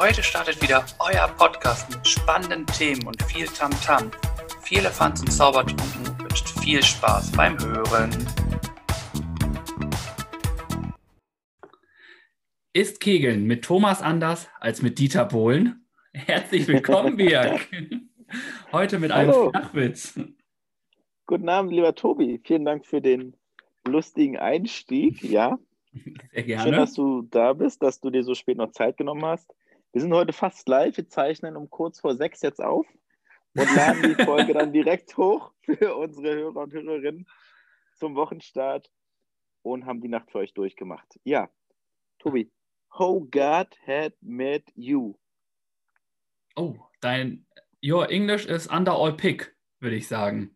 [0.00, 4.08] Heute startet wieder euer Podcast mit spannenden Themen und viel Tamtam.
[4.08, 4.62] -Tam.
[4.62, 8.08] Viel Elefanz und Zaubertrunken wünscht viel Spaß beim Hören.
[12.72, 15.86] Ist Kegeln mit Thomas anders als mit Dieter Bohlen?
[16.14, 17.68] Herzlich willkommen, Birg.
[18.72, 19.50] Heute mit einem Hallo.
[19.50, 20.18] Flachwitz.
[21.26, 22.40] Guten Abend, lieber Tobi.
[22.42, 23.36] Vielen Dank für den
[23.86, 25.22] lustigen Einstieg.
[25.22, 25.58] Ja,
[25.92, 26.76] Sehr schön, gerne.
[26.78, 29.52] dass du da bist, dass du dir so spät noch Zeit genommen hast.
[29.92, 30.96] Wir sind heute fast live.
[30.96, 32.86] Wir zeichnen um kurz vor sechs jetzt auf
[33.56, 37.26] und laden die Folge dann direkt hoch für unsere Hörer und Hörerinnen
[37.96, 38.88] zum Wochenstart
[39.62, 41.18] und haben die Nacht für euch durchgemacht.
[41.24, 41.50] Ja,
[42.20, 42.52] Tobi,
[42.96, 45.14] how God had made you.
[46.54, 47.46] Oh, dein
[47.82, 50.54] Your English is under all pick, würde ich sagen.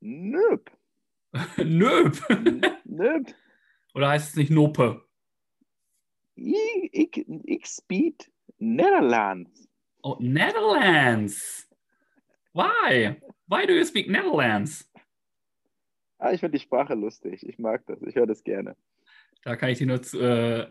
[0.00, 0.70] Nöp.
[1.58, 2.18] Nöp.
[2.84, 3.34] Nöp.
[3.94, 5.07] Oder heißt es nicht Nope?
[6.40, 9.68] Ich, ich, ich speak Netherlands.
[10.02, 11.68] Oh, Netherlands.
[12.52, 13.16] Why?
[13.46, 14.88] Why do you speak Netherlands?
[16.18, 17.46] Ah, ich finde die Sprache lustig.
[17.46, 18.00] Ich mag das.
[18.02, 18.76] Ich höre das gerne.
[19.42, 20.68] Da kann ich dir nur zu, äh,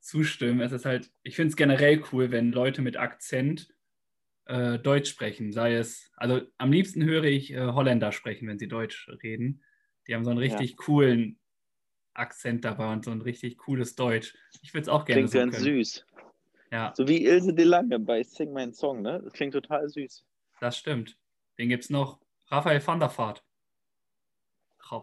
[0.00, 0.60] zustimmen.
[0.60, 3.68] Es ist halt, ich finde es generell cool, wenn Leute mit Akzent
[4.46, 5.52] äh, Deutsch sprechen.
[5.52, 9.62] Sei es, also am liebsten höre ich äh, Holländer sprechen, wenn sie Deutsch reden.
[10.06, 11.38] Die haben so einen richtig coolen
[12.18, 14.34] Akzent dabei und so ein richtig cooles Deutsch.
[14.62, 15.64] Ich würde es auch gerne Klingt so ganz können.
[15.78, 16.06] süß.
[16.70, 19.20] Ja, So wie Ilse de Lange bei Sing My Song, ne?
[19.24, 20.24] Das klingt total süß.
[20.60, 21.16] das stimmt.
[21.56, 22.20] Wen gibt es noch?
[22.48, 23.42] Raphael van der Vaart.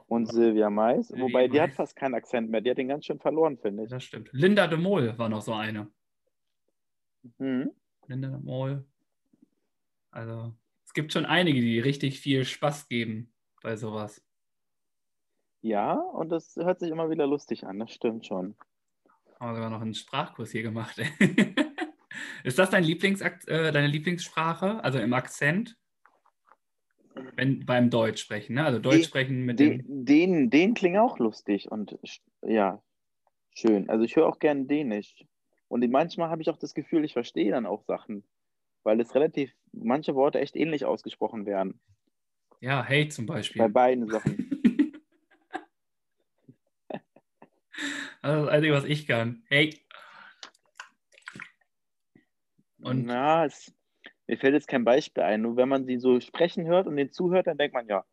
[0.07, 1.75] Und Silvia Mais, Silvia wobei die hat Mais.
[1.77, 2.61] fast keinen Akzent mehr.
[2.61, 3.89] Die hat den ganz schön verloren, finde ich.
[3.89, 4.29] Das stimmt.
[4.31, 5.87] Linda de Mol war noch so eine.
[7.37, 7.71] Mhm.
[8.07, 8.83] Linda de Mol.
[10.11, 10.53] Also,
[10.85, 14.23] es gibt schon einige, die richtig viel Spaß geben bei sowas.
[15.65, 17.79] Ja, und das hört sich immer wieder lustig an.
[17.79, 18.55] Das stimmt schon.
[19.39, 21.01] Haben wir sogar noch einen Sprachkurs hier gemacht.
[22.43, 24.83] Ist das dein Lieblingsakt, äh, deine Lieblingssprache?
[24.83, 25.75] Also im Akzent?
[27.35, 28.63] Wenn, beim Deutsch sprechen, ne?
[28.63, 29.79] Also Deutsch Die- sprechen mit dem.
[29.79, 31.97] Den, den, den klingt auch lustig und
[32.43, 32.79] ja,
[33.55, 33.89] schön.
[33.89, 35.15] Also ich höre auch gerne Dänisch.
[35.67, 38.23] Und manchmal habe ich auch das Gefühl, ich verstehe dann auch Sachen,
[38.83, 41.79] weil es relativ, manche Worte echt ähnlich ausgesprochen werden.
[42.61, 43.67] Ja, hey zum Bei Beispiel.
[43.69, 44.54] beiden Sachen.
[48.25, 49.43] Also das Einzige, was ich kann.
[49.49, 49.79] Hey.
[52.81, 53.71] Und Na, es,
[54.25, 55.43] mir fällt jetzt kein Beispiel ein.
[55.43, 58.03] Nur wenn man sie so sprechen hört und den zuhört, dann denkt man, ja,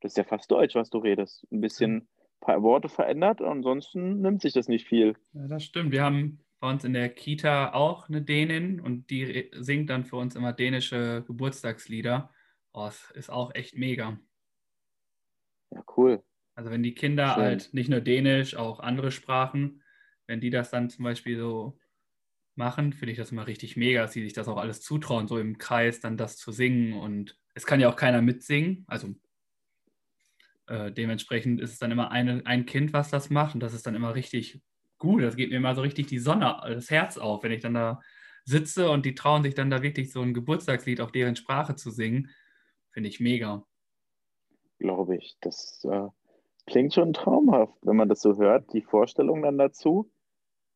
[0.00, 1.44] das ist ja fast Deutsch, was du redest.
[1.50, 2.08] Ein bisschen ein
[2.38, 5.16] paar Worte verändert, ansonsten nimmt sich das nicht viel.
[5.32, 5.90] Ja, das stimmt.
[5.90, 10.18] Wir haben bei uns in der Kita auch eine Dänin und die singt dann für
[10.18, 12.32] uns immer dänische Geburtstagslieder.
[12.72, 14.20] Oh, es ist auch echt mega.
[15.72, 16.22] Ja, cool.
[16.58, 17.44] Also wenn die Kinder Schön.
[17.44, 19.80] halt nicht nur Dänisch, auch andere Sprachen,
[20.26, 21.78] wenn die das dann zum Beispiel so
[22.56, 25.38] machen, finde ich das immer richtig mega, dass sie sich das auch alles zutrauen, so
[25.38, 26.94] im Kreis dann das zu singen.
[26.94, 28.84] Und es kann ja auch keiner mitsingen.
[28.88, 29.14] Also
[30.66, 33.54] äh, dementsprechend ist es dann immer eine, ein Kind, was das macht.
[33.54, 34.60] Und das ist dann immer richtig
[34.98, 35.22] gut.
[35.22, 38.00] Das geht mir immer so richtig die Sonne, das Herz auf, wenn ich dann da
[38.44, 41.92] sitze und die trauen sich dann da wirklich so ein Geburtstagslied auf deren Sprache zu
[41.92, 42.30] singen.
[42.90, 43.64] Finde ich mega.
[44.80, 45.36] Glaube ich.
[45.40, 46.08] Das äh,
[46.68, 48.72] klingt schon traumhaft, wenn man das so hört.
[48.72, 50.10] Die Vorstellung dann dazu,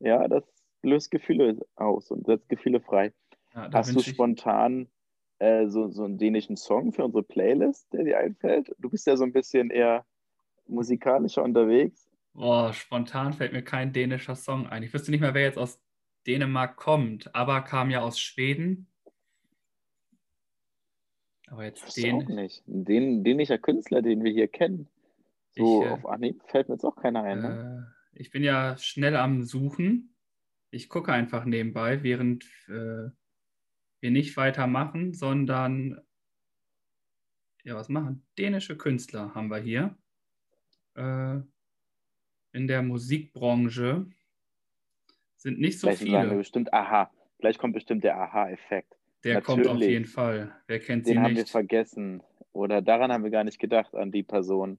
[0.01, 0.45] ja, das
[0.83, 3.13] löst Gefühle aus und setzt Gefühle frei.
[3.55, 4.89] Ja, Hast du spontan
[5.39, 8.75] äh, so, so einen dänischen Song für unsere Playlist, der dir einfällt?
[8.79, 10.05] Du bist ja so ein bisschen eher
[10.67, 12.09] musikalischer unterwegs.
[12.33, 14.83] Boah, spontan fällt mir kein dänischer Song ein.
[14.83, 15.79] Ich wüsste nicht mehr, wer jetzt aus
[16.27, 17.35] Dänemark kommt.
[17.35, 18.87] Aber kam ja aus Schweden.
[21.49, 22.67] Aber jetzt ist auch nicht.
[22.67, 24.89] Ein dän dänischer Künstler, den wir hier kennen.
[25.55, 27.41] So Ich, äh, auf Anhieb fällt mir jetzt auch keiner ein.
[27.41, 27.93] Ne?
[28.15, 30.15] Äh, ich bin ja schnell am Suchen.
[30.71, 33.11] Ich gucke einfach nebenbei, während äh,
[34.01, 36.01] wir nicht weitermachen, sondern
[37.65, 38.27] ja, was machen?
[38.39, 39.97] Dänische Künstler haben wir hier.
[40.95, 41.41] Äh,
[42.53, 44.07] in der Musikbranche
[45.37, 46.35] sind nicht so Vielleicht viele.
[46.35, 47.11] bestimmt Aha.
[47.39, 48.95] Vielleicht kommt bestimmt der Aha-Effekt.
[49.25, 49.89] Der kommt auf Natürlich.
[49.91, 50.55] jeden Fall.
[50.67, 51.51] Wer kennt sie Den haben wir nicht?
[51.51, 52.23] vergessen.
[52.53, 54.79] Oder daran haben wir gar nicht gedacht, an die Person.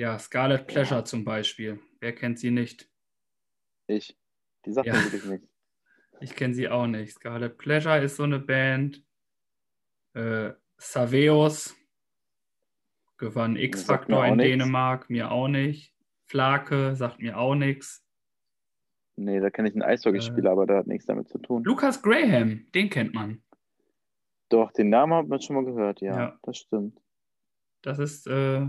[0.00, 1.78] Ja, Scarlet Pleasure zum Beispiel.
[2.00, 2.88] Wer kennt sie nicht?
[3.86, 4.16] Ich.
[4.64, 4.94] Die sagt Ja.
[4.94, 5.44] mir wirklich nicht.
[6.22, 7.12] Ich kenne sie auch nicht.
[7.12, 9.04] Scarlet Pleasure ist so eine Band.
[10.14, 11.76] Äh, Saveos
[13.18, 13.86] gewann auch in nichts.
[13.86, 15.94] Dänemark, mir auch nicht.
[16.24, 18.02] Flake sagt mir auch nichts.
[19.16, 21.62] Nee, da kenne ich einen Eishockeyspieler, aber der hat nichts damit zu tun.
[21.64, 23.42] Lucas Graham, den kennt man.
[24.48, 26.18] Doch, den Namen hat man schon mal gehört, ja.
[26.18, 26.38] Ja.
[26.42, 26.98] Das stimmt.
[27.82, 28.66] Das ist äh,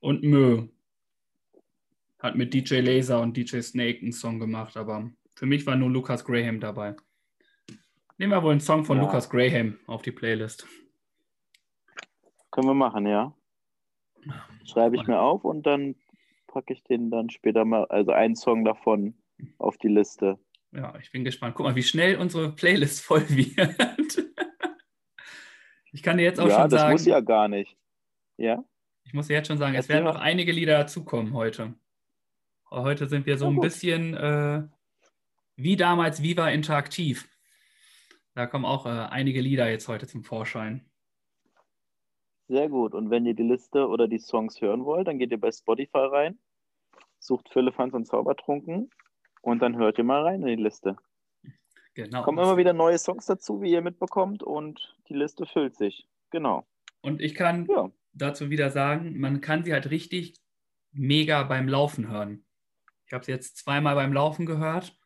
[0.00, 0.68] und Mö.
[2.18, 5.88] Hat mit DJ Laser und DJ Snake einen Song gemacht, aber Für mich war nur
[5.88, 6.94] Lucas Graham dabei.
[8.18, 9.04] Nehmen wir wohl einen Song von Ja.
[9.04, 10.66] Lucas Graham auf die Playlist.
[12.50, 13.34] Können wir machen, ja.
[14.66, 15.94] Schreibe ich mir auf und dann
[16.46, 19.14] packe ich den dann später mal, also einen Song davon
[19.56, 20.38] auf die Liste.
[20.72, 21.54] Ja, ich bin gespannt.
[21.54, 24.26] Guck mal, wie schnell unsere Playlist voll wird.
[25.92, 27.76] Ich kann dir jetzt auch ja, schon das sagen, muss ja gar nicht.
[28.36, 28.64] Ja?
[29.10, 30.12] Ich muss jetzt schon sagen, es Erzähl werden mal.
[30.12, 31.74] noch einige Lieder dazukommen heute.
[32.70, 34.62] Heute sind wir so ein bisschen äh,
[35.56, 37.28] wie damals Viva Interaktiv.
[38.36, 40.88] Da kommen auch äh, einige Lieder jetzt heute zum Vorschein.
[42.46, 42.94] Sehr gut.
[42.94, 46.06] Und wenn ihr die Liste oder die Songs hören wollt, dann geht ihr bei Spotify
[46.06, 46.38] rein,
[47.18, 48.90] sucht Philippans und Zaubertrunken
[49.42, 50.94] und dann hört ihr mal rein in die Liste.
[51.94, 52.22] Genau.
[52.22, 56.06] Kommen immer wieder neue Songs dazu, wie ihr mitbekommt, und die Liste füllt sich.
[56.30, 56.64] Genau.
[57.00, 57.90] Und ich kann Ja.
[58.12, 60.34] Dazu wieder sagen, man kann sie halt richtig
[60.92, 62.44] mega beim Laufen hören.
[63.06, 64.96] Ich habe sie jetzt zweimal beim Laufen gehört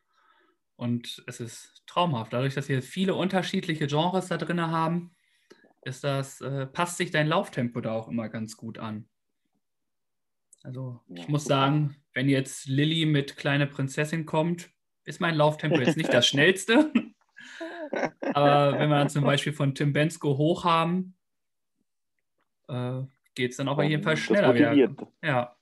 [0.75, 2.33] und es ist traumhaft.
[2.33, 5.15] Dadurch, dass wir viele unterschiedliche Genres da drin haben,
[5.83, 9.07] ist das, äh, passt sich dein Lauftempo da auch immer ganz gut an.
[10.63, 11.55] Also ich Ja, muss super.
[11.55, 14.69] sagen, wenn jetzt Lilly mit Kleine Prinzessin kommt,
[15.03, 16.91] ist mein Lauftempo jetzt nicht das schnellste.
[18.33, 21.14] Aber wenn wir dann zum Beispiel von Tim Bensko hoch haben,
[22.67, 23.01] äh,
[23.35, 24.69] geht es dann auf jeden Fall Das schneller wieder.
[24.69, 25.55] motiviert, Ja.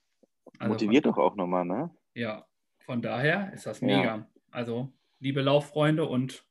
[0.58, 1.90] Also motiviert doch auch nochmal, ne?
[2.14, 2.46] Ja,
[2.80, 3.86] von daher ist das Ja.
[3.86, 4.26] mega.
[4.50, 6.46] Also, liebe Lauffreunde und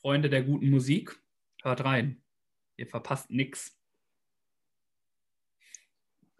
[0.00, 1.20] Freunde der guten Musik,
[1.62, 2.22] hört rein.
[2.76, 3.74] Ihr verpasst nichts.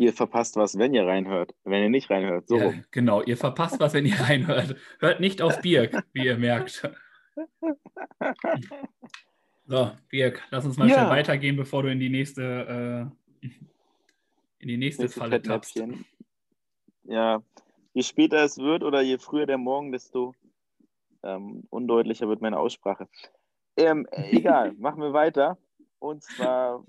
[0.01, 1.57] Ihr verpasst was, wenn ihr reinhört.
[1.65, 2.47] Wenn ihr nicht reinhört.
[2.47, 4.77] So Ja, genau, ihr verpasst was, wenn ihr reinhört.
[5.01, 6.89] Hört nicht auf Birk, wie ihr merkt.
[9.69, 10.95] So, Birk, lass uns mal Ja.
[10.95, 13.13] schnell weitergehen, bevor du in die nächste,
[13.43, 13.49] äh,
[14.61, 15.83] in die nächste Nächste Falle tappst.
[17.05, 17.43] Ja,
[17.93, 20.35] je später es wird oder je früher der Morgen, desto
[21.23, 23.09] ähm, undeutlicher wird meine Aussprache.
[23.77, 25.59] Ähm, äh, egal, machen wir weiter.
[25.99, 26.83] Und zwar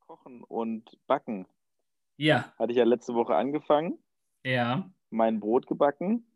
[0.00, 1.46] Kochen und Backen.
[2.16, 3.98] Ja, Hatte ich ja letzte Woche angefangen,
[4.44, 4.90] ja.
[5.10, 6.26] mein Brot gebacken.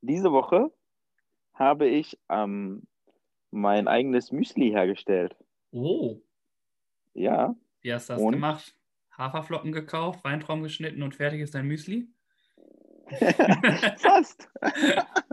[0.00, 0.72] Diese Woche
[1.52, 2.86] habe ich ähm,
[3.50, 5.36] mein eigenes Müsli hergestellt.
[5.72, 6.16] Oh,
[7.14, 8.32] Ja, wie hast du das Und?
[8.32, 8.74] gemacht?
[9.16, 12.08] Haferflocken gekauft, Weintrauben geschnitten und fertig ist dein Müsli?
[13.98, 14.48] fast.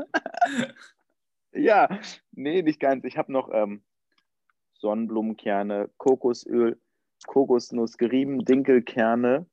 [1.52, 2.00] ja,
[2.32, 3.04] nee, nicht ganz.
[3.04, 3.84] Ich habe noch ähm,
[4.74, 6.80] Sonnenblumenkerne, Kokosöl,
[7.28, 9.46] Kokosnuss gerieben, Dinkelkerne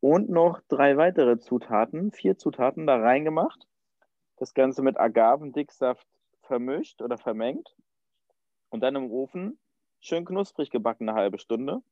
[0.00, 3.66] und noch drei weitere Zutaten, vier Zutaten da reingemacht.
[4.36, 6.06] Das Ganze mit Agavendicksaft
[6.42, 7.76] vermischt oder vermengt
[8.72, 9.58] und dann im Ofen
[10.00, 11.82] schön knusprig gebacken eine halbe Stunde.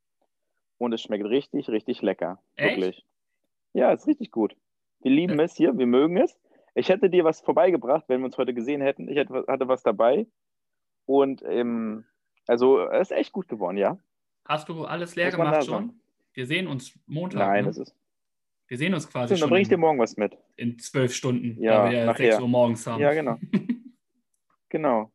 [0.79, 2.43] Und es schmeckt richtig, richtig lecker.
[2.57, 2.77] Echt?
[2.77, 3.07] Wirklich.
[3.75, 4.57] Ja, ist richtig gut.
[5.01, 6.39] Wir lieben es hier, wir mögen es.
[6.75, 9.09] Ich hätte dir was vorbeigebracht, wenn wir uns heute gesehen hätten.
[9.09, 10.27] Ich hätte, hatte was dabei.
[11.05, 12.07] Und ähm,
[12.47, 13.99] also es ist echt gut geworden, ja.
[14.47, 16.01] Hast du alles leer gemacht schon?
[16.33, 17.41] Wir sehen uns Montag.
[17.41, 17.71] Nein, ne?
[17.71, 17.95] es ist.
[18.69, 20.39] Wir sehen uns quasi Stimmt, dann schon bringe ich dir morgen was mit.
[20.57, 22.33] in zwölf Stunden, Ja, weil wir ja nachher.
[22.33, 23.03] 6 Uhr morgens haben.
[23.03, 23.37] Ja, genau.
[24.71, 25.11] Genau.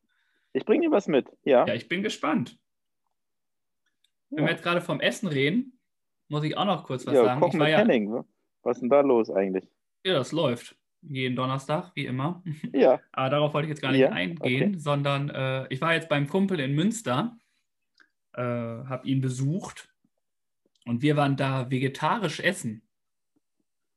[0.56, 1.66] Ich bringe dir was mit, ja.
[1.66, 2.58] Ja, ich bin gespannt.
[4.30, 5.78] Wenn wir Ja, jetzt gerade vom Essen reden,
[6.28, 7.40] muss ich auch noch kurz was ja sagen.
[7.40, 8.12] kochen Ich war mit ja, Henning.
[8.12, 8.24] wa?
[8.62, 9.68] Was ist denn da los eigentlich?
[10.04, 10.76] ja, das läuft.
[11.02, 12.42] Jeden Donnerstag, wie immer.
[12.72, 14.78] Ja, Aber darauf wollte ich jetzt gar nicht Ja, eingehen, okay.
[14.78, 17.36] sondern äh, ich war jetzt beim Kumpel in Münster,
[18.32, 19.92] äh, habe ihn besucht
[20.86, 22.82] und wir waren da vegetarisch essen.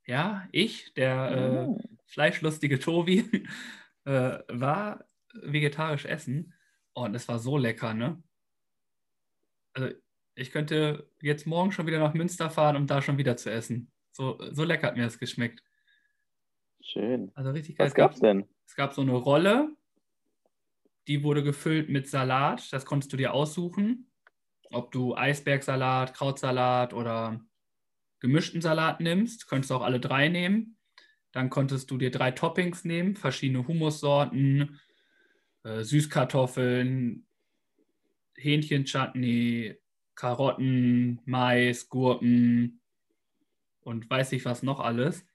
[0.05, 1.79] Ja, ich, der äh, Mhm.
[2.05, 3.25] fleischlustige Tobi,
[4.05, 6.53] äh, war vegetarisch essen
[6.93, 8.21] und es war so lecker, ne?
[9.73, 9.89] Also
[10.35, 13.91] ich könnte jetzt morgen schon wieder nach Münster fahren, um da schon wieder zu essen.
[14.11, 15.63] So, so lecker hat mir das geschmeckt.
[16.81, 17.31] schön.
[17.35, 17.87] Also richtig geil.
[17.87, 18.47] Was gab's denn?
[18.65, 19.75] es gab so eine Rolle,
[21.07, 22.71] die wurde gefüllt mit Salat.
[22.71, 24.11] Das konntest du dir aussuchen,
[24.71, 27.41] ob du Eisbergsalat, Krautsalat oder
[28.19, 29.47] gemischten Salat nimmst.
[29.47, 30.77] Könntest du auch alle drei nehmen.
[31.31, 34.79] Dann konntest du dir drei Toppings nehmen, verschiedene Hummussorten,
[35.63, 37.25] äh, Süßkartoffeln,
[38.35, 39.77] Hähnchenchutney,
[40.15, 42.81] Karotten, Mais, Gurken
[43.81, 45.25] und weiß ich was noch alles.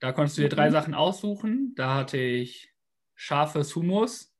[0.00, 0.72] Da konntest du dir drei Mhm.
[0.72, 1.74] Sachen aussuchen.
[1.76, 2.72] Da hatte ich
[3.14, 4.34] scharfes Hummus,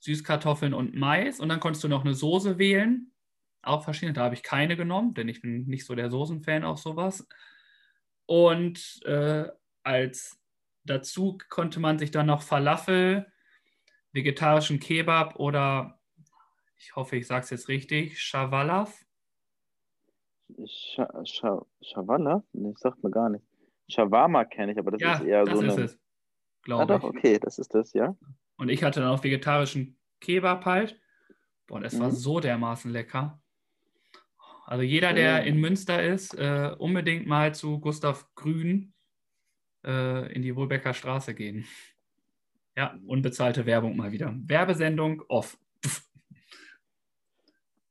[0.00, 1.40] Süßkartoffeln und Mais.
[1.40, 3.12] Und dann konntest du noch eine Soße wählen.
[3.62, 4.14] Auch verschiedene.
[4.14, 7.26] Da habe ich keine genommen, denn ich bin nicht so der Soßenfan auf sowas.
[8.26, 9.48] Und äh,
[9.82, 10.40] als
[10.84, 13.29] dazu konnte man sich dann noch Falafel,
[14.12, 16.00] vegetarischen Kebab oder
[16.76, 19.04] ich hoffe, ich sage es jetzt richtig, Shawalaf.
[20.66, 22.42] Scha Scha Schawana?
[22.52, 23.44] Nee, sagt mir gar nicht.
[23.88, 25.84] Shawarma kenne ich, aber das ja, ist eher das so ist eine.
[25.84, 27.16] es, Ah, glaube doch, ich.
[27.16, 28.16] okay, das ist das, ja.
[28.56, 31.00] Und ich hatte dann auch vegetarischen Kebab halt.
[31.66, 32.12] Boah, und es war Mhm.
[32.14, 33.40] so dermaßen lecker.
[34.66, 38.92] Also jeder, der in Münster ist, äh, unbedingt mal zu Gustav Grün
[39.84, 41.66] äh, in die Wohlbecker Straße gehen.
[42.80, 44.34] Ja, unbezahlte Werbung mal wieder.
[44.46, 45.58] Werbesendung off.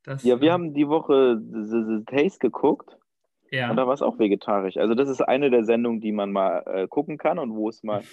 [0.01, 2.97] Das, Ja, wir äh, haben die Woche The, The Taste geguckt
[3.51, 4.77] ja, und da war es auch vegetarisch.
[4.77, 7.83] Also das ist eine der Sendungen, die man mal äh, gucken kann und wo es
[7.83, 8.03] mal,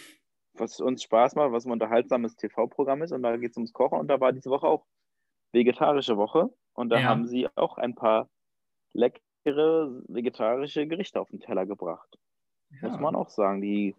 [0.53, 3.99] was uns Spaß macht, was ein unterhaltsames TV-Programm ist und da geht es ums Kochen
[3.99, 4.85] und da war diese Woche auch
[5.53, 7.07] vegetarische Woche und da Ja.
[7.07, 8.29] haben sie auch ein paar
[8.93, 9.23] leckere
[10.09, 12.19] vegetarische Gerichte auf den Teller gebracht.
[12.83, 12.89] ja.
[12.91, 13.63] Muss man auch sagen.
[13.63, 13.95] Die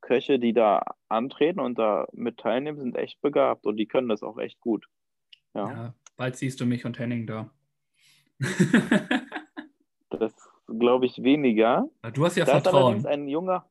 [0.00, 4.22] Köche, die da antreten und da mit teilnehmen, sind echt begabt und die können das
[4.22, 4.86] auch echt gut.
[5.54, 7.50] Ja, Ja, bald siehst du mich und Henning da.
[10.10, 10.34] das
[10.66, 11.88] glaube ich weniger.
[12.12, 13.06] du hast ja da ist Vertrauen.
[13.06, 13.68] ein junger,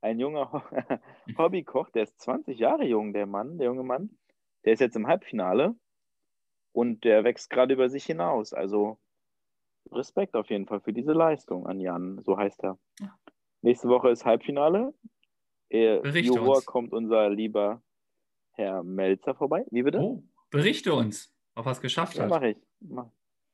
[0.00, 0.62] ein junger Ho-
[1.38, 4.10] Hobbykoch, der ist 20 Jahre jung, der Mann, der junge Mann.
[4.64, 5.74] Der ist jetzt im Halbfinale
[6.72, 8.52] und der wächst gerade über sich hinaus.
[8.52, 8.98] Also
[9.92, 12.78] Respekt auf jeden Fall für diese Leistung an Jan, so heißt er.
[13.62, 14.92] Nächste Woche ist Halbfinale.
[15.68, 16.66] Äh, Berichte Juror uns.
[16.66, 17.82] kommt unser lieber
[18.52, 19.64] Herr Melzer vorbei.
[19.70, 20.00] Wie bitte?
[20.00, 22.30] Oh, berichte uns, ob er es geschafft ja, hat.
[22.30, 22.56] mache ich.
[22.80, 23.10] Mach.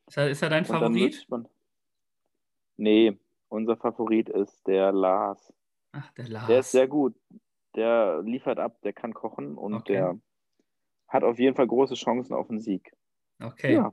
[0.06, 1.26] Ist er, ist er dein Und Favorit?
[2.76, 5.52] Nee, unser Favorit ist der Lars.
[5.92, 6.46] Ach, der Lars.
[6.48, 7.14] Der ist sehr gut.
[7.76, 9.92] Der liefert ab, der kann kochen und Okay.
[9.94, 10.18] der
[11.08, 12.92] hat auf jeden Fall große Chancen auf einen Sieg.
[13.40, 13.92] okay, Ja,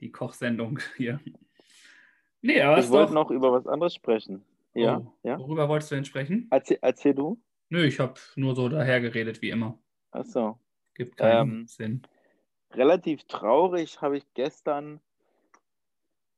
[0.00, 1.20] die Kochsendung hier.
[2.42, 4.44] Nee, aber ich wollte noch über was anderes sprechen.
[4.74, 5.38] Ja, oh, ja.
[5.38, 6.48] Worüber wolltest du denn sprechen?
[6.50, 7.40] Erzähl, erzähl du.
[7.68, 9.78] Nö, ich habe nur so dahergeredet, wie immer.
[10.10, 10.58] Achso.
[10.94, 12.02] Gibt keinen Ähm, Sinn.
[12.72, 15.00] Relativ traurig habe ich gestern,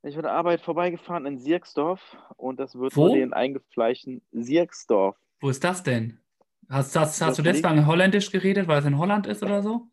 [0.02, 3.14] ich bin der Arbeit vorbeigefahren in Sierksdorf und das wird Wo?
[3.14, 5.16] den eingefleischten Sierksdorf.
[5.40, 6.18] Wo ist das denn?
[6.68, 9.62] Hast, hast, das hast du liegt- deswegen Holländisch geredet, weil es in Holland ist oder
[9.62, 9.88] so?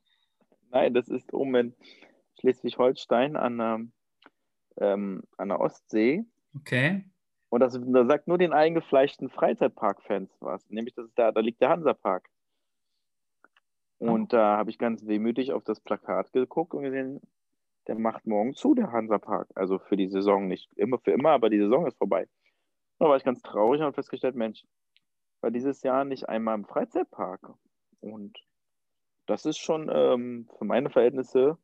[0.71, 1.75] Nein, das ist oben in
[2.39, 3.85] Schleswig-Holstein an, der-
[4.77, 6.25] ähm, an der Ostsee.
[6.55, 7.03] Okay.
[7.49, 10.69] Und das, da sagt nur den eingefleischten Freizeitpark-Fans was.
[10.69, 12.29] Nämlich, das ist da, da liegt der Hansapark.
[13.97, 17.19] Und da habe ich ganz wehmütig auf das Plakat geguckt und gesehen,
[17.87, 19.49] der macht morgen zu, der Hansapark.
[19.55, 22.27] Also für die Saison nicht immer für immer, aber die Saison ist vorbei.
[22.99, 24.63] Da war ich ganz traurig und habe festgestellt, Mensch,
[25.41, 27.53] war dieses Jahr nicht einmal im Freizeitpark.
[27.99, 28.37] Und
[29.25, 31.57] das ist schon ähm, für meine Verhältnisse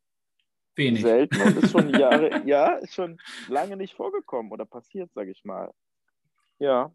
[0.76, 1.02] Wenig.
[1.02, 5.44] selten und ist schon Jahre, ja, ist schon lange nicht vorgekommen oder passiert, sage ich
[5.46, 5.72] mal.
[6.60, 6.94] Ja.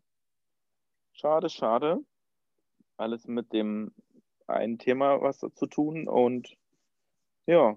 [1.13, 1.99] Schade, schade.
[2.97, 3.93] Alles mit dem
[4.47, 6.57] einen Thema was zu tun und
[7.47, 7.77] ja.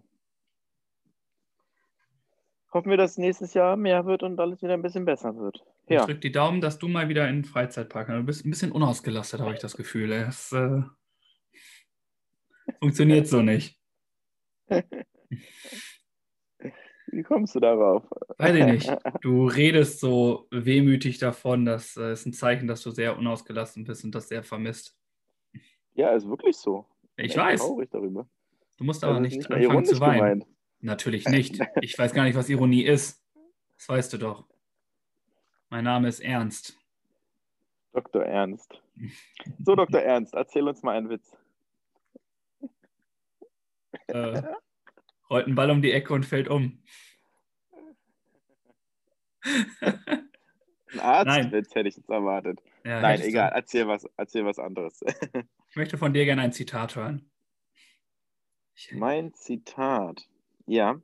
[2.74, 5.64] Hoffen wir, dass nächstes Jahr mehr wird und alles wieder ein bisschen besser wird.
[5.86, 6.06] Ich Ja.
[6.06, 8.22] drück die Daumen, dass du mal wieder in den Freizeitpark kannst.
[8.22, 10.12] Du bist ein bisschen unausgelastet, habe ich das Gefühl.
[10.12, 10.82] Es äh,
[12.80, 13.80] funktioniert so nicht.
[17.14, 18.04] Wie kommst du darauf?
[18.38, 18.92] Weiß ich nicht.
[19.22, 21.66] Du redest so wehmütig davon.
[21.66, 24.98] Das äh, ist ein Zeichen, dass du sehr unausgelassen bist und das sehr vermisst.
[25.94, 26.86] Ja, ist wirklich so.
[27.16, 27.62] Ich Echt weiß.
[27.62, 28.28] traurig darüber.
[28.78, 30.18] Du musst Das aber nicht, nicht anfangen zu weinen.
[30.40, 30.48] gemeint.
[30.82, 31.60] Natürlich nicht.
[31.82, 33.24] Ich weiß gar nicht, was Ironie ist.
[33.78, 34.46] Das weißt du doch.
[35.70, 36.78] Mein Name ist Ernst.
[37.94, 38.24] Dr.
[38.24, 38.82] Ernst.
[39.64, 40.02] So, Dr.
[40.02, 41.38] Ernst, erzähl uns mal einen Witz.
[44.08, 44.42] Äh,
[45.34, 46.80] rollt ein Ball um die Ecke und fällt um.
[49.42, 52.62] Ein Arztwitz hätte ich jetzt erwartet.
[52.86, 55.04] Ja, Nein, egal, erzähl was, erzähl was anderes.
[55.70, 57.32] Ich möchte von dir gerne ein Zitat hören.
[58.76, 60.30] Ich, mein Zitat,
[60.68, 61.02] ja.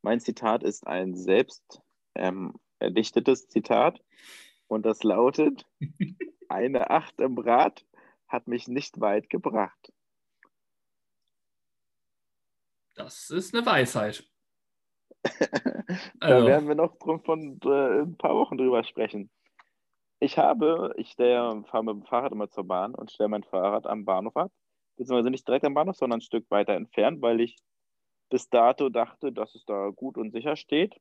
[0.00, 1.82] Mein Zitat ist ein selbst
[2.14, 4.02] ähm, erdichtetes Zitat
[4.68, 5.66] und das lautet:
[6.48, 7.84] Eine Acht im Rad
[8.26, 9.92] hat mich nicht weit gebracht.
[12.94, 14.24] Das ist eine Weisheit.
[15.24, 19.30] da Also, werden wir noch drum von äh, ein paar Wochen drüber sprechen.
[20.20, 24.04] Ich habe, ich fahre mit dem Fahrrad immer zur Bahn und stelle mein Fahrrad am
[24.04, 24.52] Bahnhof ab.
[24.96, 27.56] Beziehungsweise nicht direkt am Bahnhof, sondern ein Stück weiter entfernt, weil ich
[28.30, 30.94] bis dato dachte, dass es da gut und sicher steht.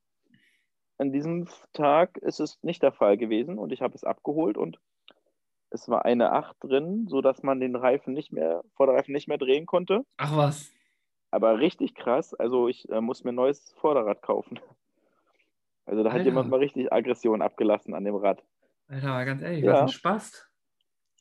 [0.98, 4.80] An diesem Tag ist es nicht der Fall gewesen und ich habe es abgeholt und
[5.70, 9.66] es war eine 8 drin, sodass man den Reifen nicht mehr, Vorderreifen nicht mehr drehen
[9.66, 10.06] konnte.
[10.18, 10.73] ach was.
[11.34, 12.36] Aber richtig krass.
[12.36, 14.60] Also ich äh, muss mir ein neues Vorderrad kaufen.
[15.86, 16.30] Also da hat Alter.
[16.30, 18.42] jemand mal richtig Aggression abgelassen an dem Rad.
[18.88, 19.74] Alter, aber ganz ehrlich, Ja.
[19.74, 20.50] was ein Spaß.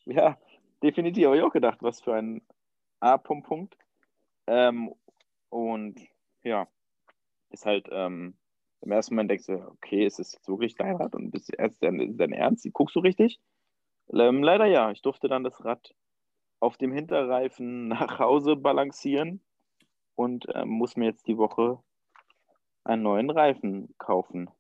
[0.05, 0.39] Ja,
[0.85, 2.43] definitiv habe ich auch gedacht, was für ein
[3.01, 3.49] A-Punkt.
[3.49, 3.77] Punkt.
[4.47, 4.95] Ähm,
[5.49, 5.99] und
[6.45, 6.69] ja,
[7.51, 8.37] ist halt ähm,
[8.83, 11.83] im ersten Moment denkst du, okay, ist es jetzt wirklich dein Rad und bist erst
[11.83, 12.65] dein, dein Ernst?
[12.73, 13.41] Guckst du richtig?
[14.13, 14.93] Ähm, leider ja.
[14.93, 15.93] Ich durfte dann das Rad
[16.61, 19.43] auf dem Hinterreifen nach Hause balancieren
[20.15, 21.83] und ähm, muss mir jetzt die Woche
[22.85, 24.51] einen neuen Reifen kaufen.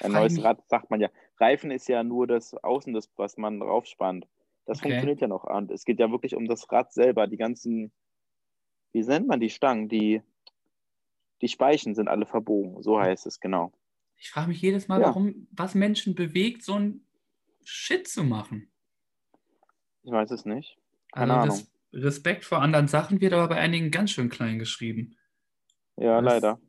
[0.00, 1.10] Ein neues Rad, sagt man ja.
[1.38, 4.26] Reifen ist ja nur das Außen, das, was man draufspannt.
[4.64, 4.88] Das okay.
[4.88, 5.44] funktioniert ja noch.
[5.44, 7.26] Und es geht ja wirklich um das Rad selber.
[7.26, 7.92] Die ganzen,
[8.92, 9.88] wie nennt man die Stangen?
[9.88, 10.22] Die,
[11.40, 12.82] die Speichen sind alle verbogen.
[12.82, 13.72] So heißt es, genau.
[14.16, 15.08] Ich frage mich jedes Mal, ja.
[15.08, 17.04] warum, was Menschen bewegt, so ein
[17.64, 18.70] Shit zu machen.
[20.04, 20.78] Ich weiß es nicht.
[21.12, 21.66] Keine also Ahnung.
[21.92, 25.16] Respekt vor anderen Sachen wird aber bei einigen ganz schön klein geschrieben.
[25.96, 26.60] Ja, das leider.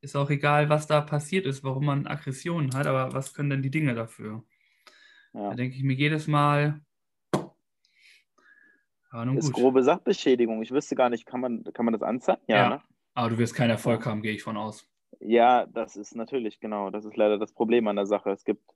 [0.00, 3.62] Ist auch egal, was da passiert ist, warum man Aggressionen hat, aber was können denn
[3.62, 4.44] die Dinge dafür?
[5.32, 5.50] Ja.
[5.50, 6.80] Da denke ich mir jedes Mal.
[9.12, 9.54] Ja, ist gut.
[9.54, 10.60] grobe Sachbeschädigung.
[10.62, 12.42] Ich wüsste gar nicht, kann man, kann man das anzeigen?
[12.48, 12.68] Ja, ja.
[12.68, 12.82] Ne?
[13.14, 14.88] aber du wirst keinen Erfolg haben, gehe ich von aus.
[15.20, 16.90] Ja, das ist natürlich, genau.
[16.90, 18.30] Das ist leider das Problem an der Sache.
[18.30, 18.74] Es gibt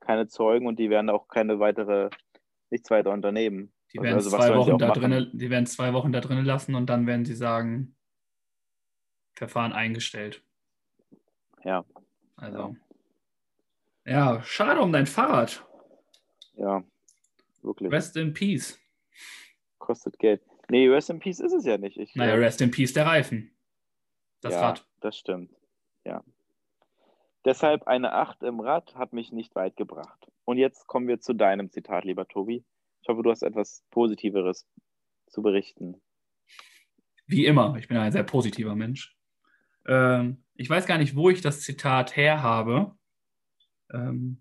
[0.00, 2.08] keine Zeugen und die werden auch keine weitere,
[2.70, 3.73] nichts weiter unternehmen.
[3.94, 6.86] Die werden, also, zwei Wochen da drinne, die werden zwei Wochen da drinnen lassen und
[6.86, 7.96] dann werden sie sagen,
[9.34, 10.42] Verfahren eingestellt.
[11.62, 11.84] Ja.
[12.36, 12.76] Also.
[14.04, 15.64] Ja, schade um dein Fahrrad.
[16.54, 16.82] Ja,
[17.62, 17.90] wirklich.
[17.90, 18.78] Rest in Peace.
[19.78, 20.42] Kostet Geld.
[20.68, 21.96] Nee, Rest in Peace ist es ja nicht.
[21.96, 23.56] Ich, naja, Rest in Peace der Reifen.
[24.40, 24.86] Das ja, Rad.
[25.00, 25.54] Das stimmt.
[26.04, 26.22] Ja.
[27.44, 30.26] Deshalb eine 8 im Rad hat mich nicht weit gebracht.
[30.44, 32.64] Und jetzt kommen wir zu deinem Zitat, lieber Tobi.
[33.04, 34.66] Ich hoffe, du hast etwas Positiveres
[35.26, 36.00] zu berichten.
[37.26, 39.14] Wie immer, ich bin ein sehr positiver Mensch.
[39.86, 42.96] Ähm, ich weiß gar nicht, wo ich das Zitat her habe.
[43.92, 44.40] Ähm,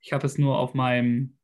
[0.00, 1.38] ich habe es nur auf meinem,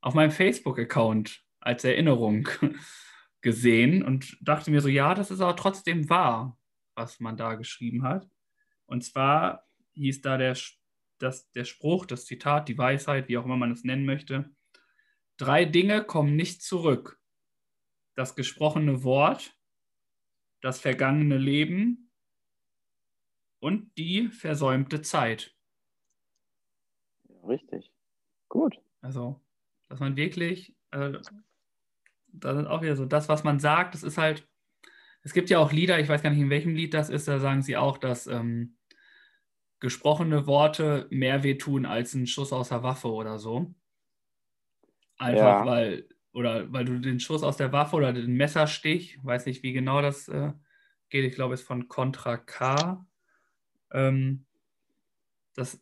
[0.00, 2.48] auf meinem Facebook-Account als Erinnerung
[3.40, 6.58] gesehen und dachte mir so, ja, das ist aber trotzdem wahr,
[6.96, 8.28] was man da geschrieben hat.
[8.86, 10.58] Und zwar hieß da der,
[11.18, 14.50] das, der Spruch, das Zitat, die Weisheit, wie auch immer man es nennen möchte.
[15.36, 17.18] Drei Dinge kommen nicht zurück.
[18.14, 19.56] Das gesprochene Wort,
[20.60, 22.10] das vergangene Leben
[23.58, 25.54] und die versäumte Zeit.
[27.46, 27.90] Richtig.
[28.48, 28.78] Gut.
[29.00, 29.40] Also,
[29.88, 31.12] dass man wirklich, äh,
[32.28, 34.46] da sind auch wieder so, das, was man sagt, das ist halt,
[35.22, 37.38] es gibt ja auch Lieder, ich weiß gar nicht, in welchem Lied das ist, da
[37.38, 38.76] sagen sie auch, dass ähm,
[39.80, 43.74] gesprochene Worte mehr wehtun als ein Schuss aus der Waffe oder so.
[45.22, 45.66] Einfach ja.
[45.66, 49.72] weil, oder weil du den Schuss aus der Waffe oder den Messerstich, weiß nicht, wie
[49.72, 50.52] genau das äh,
[51.10, 53.06] geht, ich glaube, es ist von Contra K.
[53.92, 54.46] Ähm,
[55.54, 55.80] das,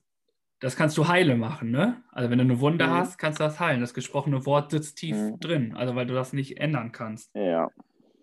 [0.59, 2.03] das kannst du heile machen, ne?
[2.11, 2.91] Also wenn du eine Wunde mhm.
[2.91, 3.81] hast, kannst du das heilen.
[3.81, 5.41] Das gesprochene Wort sitzt tief mhm.
[5.41, 7.35] drin, also weil du das nicht ändern kannst.
[7.35, 7.71] Ja.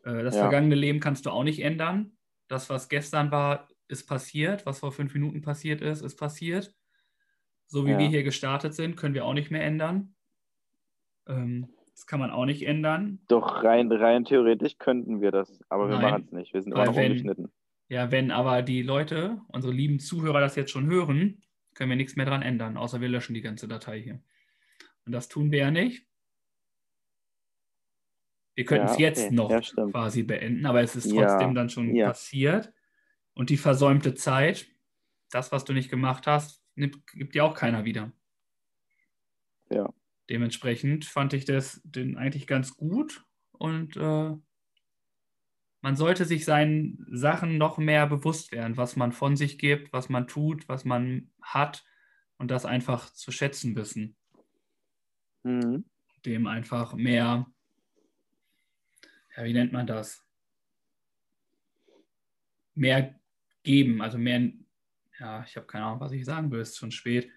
[0.03, 0.41] Äh, das ja.
[0.41, 2.11] vergangene Leben kannst du auch nicht ändern.
[2.47, 4.65] Das, was gestern war, ist passiert.
[4.65, 6.75] Was vor fünf Minuten passiert ist, ist passiert.
[7.65, 7.97] So wie ja.
[7.97, 10.13] wir hier gestartet sind, können wir auch nicht mehr ändern.
[11.27, 13.19] Ähm, das kann man auch nicht ändern.
[13.27, 16.53] Doch rein, rein theoretisch könnten wir das, aber Nein, wir machen es nicht.
[16.53, 17.51] Wir sind immer noch wenn, ungeschnitten.
[17.89, 21.41] Ja, wenn aber die Leute, unsere lieben Zuhörer, das jetzt schon hören,
[21.73, 24.19] können wir nichts mehr dran ändern, außer wir löschen die ganze Datei hier.
[25.05, 26.05] Und das tun wir ja nicht.
[28.55, 29.35] Wir könnten es ja, jetzt okay.
[29.35, 32.73] noch ja, quasi beenden, aber es ist trotzdem ja, dann schon passiert.
[33.33, 34.67] Und die versäumte Zeit,
[35.31, 38.11] das, was du nicht gemacht hast, nimmt, gibt dir auch keiner wieder.
[39.69, 39.93] Ja.
[40.29, 44.35] Dementsprechend fand ich das den eigentlich ganz gut und äh,
[45.81, 50.09] man sollte sich seinen Sachen noch mehr bewusst werden, was man von sich gibt, was
[50.09, 51.85] man tut, was man hat
[52.37, 54.17] und das einfach zu schätzen wissen.
[55.43, 55.85] Mhm.
[56.25, 57.47] Dem einfach mehr,
[59.35, 60.25] ja, wie nennt man das?
[62.73, 63.17] Mehr
[63.63, 64.51] geben, also mehr,
[65.19, 67.31] ja, ich habe keine Ahnung, was ich sagen will, es ist schon spät,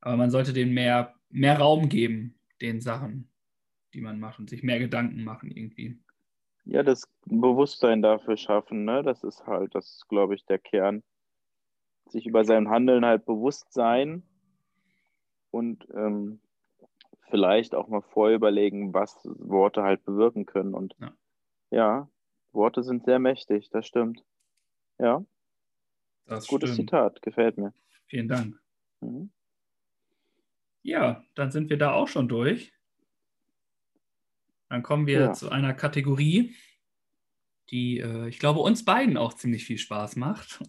[0.00, 3.30] aber man sollte dem mehr mehr Raum geben, den Sachen,
[3.94, 5.98] die man macht und sich mehr Gedanken machen irgendwie.
[6.64, 9.02] Ja, das Bewusstsein dafür schaffen, ne?
[9.02, 11.02] Das ist halt, das ist, glaube ich, der Kern.
[12.08, 14.22] Sich über sein Handeln halt bewusst sein
[15.50, 16.40] und ähm,
[17.30, 20.74] vielleicht auch mal vorüberlegen, was Worte halt bewirken können.
[20.74, 21.12] Und ja.
[21.70, 22.10] ja,
[22.52, 24.24] Worte sind sehr mächtig, das stimmt.
[24.98, 25.24] Ja.
[26.26, 26.90] Das Gutes stimmt.
[26.90, 27.72] Zitat, gefällt mir.
[28.06, 28.60] Vielen Dank.
[29.00, 29.30] Mhm.
[30.86, 32.72] Ja, dann sind wir da auch schon durch.
[34.68, 35.32] Dann kommen wir ja.
[35.32, 36.54] zu einer Kategorie,
[37.70, 40.62] die, äh, ich glaube, uns beiden auch ziemlich viel Spaß macht.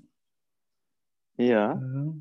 [1.38, 1.74] Ja.
[1.74, 2.14] Äh,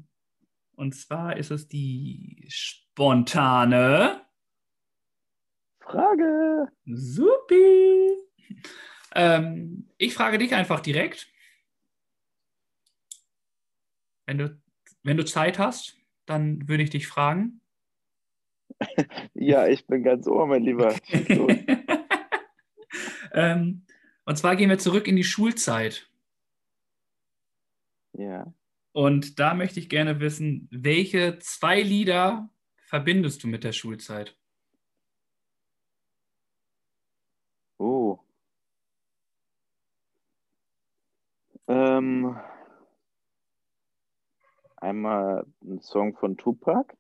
[0.75, 4.21] und zwar ist es die spontane
[5.81, 6.69] Frage.
[6.85, 8.11] Supi.
[9.15, 11.29] Ähm, ich frage dich einfach direkt.
[14.27, 14.61] Wenn du
[15.03, 17.63] wenn du Zeit hast, dann würde ich dich fragen.
[19.35, 20.95] Ja, ich bin ganz ohr, mein Lieber.
[23.33, 23.85] ähm,
[24.25, 26.11] und zwar gehen wir zurück in die Schulzeit.
[28.13, 28.53] Ja.
[28.93, 34.37] Und da möchte ich gerne wissen, welche zwei Lieder verbindest du mit der Schulzeit?
[37.79, 38.19] Oh.
[41.69, 42.39] Ähm,
[44.77, 46.95] einmal ein Song von Tupac,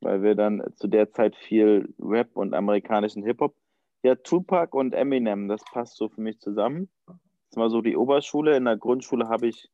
[0.00, 3.54] weil wir dann zu der Zeit viel Rap und amerikanischen Hip-Hop.
[4.02, 6.88] Ja, Tupac und Eminem, das passt so für mich zusammen.
[7.06, 8.56] Das war so die Oberschule.
[8.56, 9.68] In der Grundschule habe ich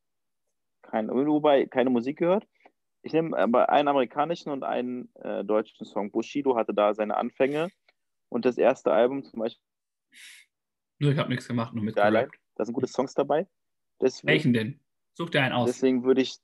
[0.83, 1.09] kein,
[1.71, 2.47] keine Musik gehört.
[3.03, 6.11] Ich nehme aber einen amerikanischen und einen äh, deutschen Song.
[6.11, 7.69] Bushido hatte da seine Anfänge.
[8.31, 9.63] Und das erste Album zum Beispiel.
[10.99, 12.31] Nur ich habe nichts gemacht, nur mit Skyline.
[12.55, 13.47] Da sind gute Songs dabei.
[14.01, 14.81] Deswegen, Welchen denn?
[15.13, 15.67] Such dir einen aus.
[15.67, 16.39] Deswegen würde ich.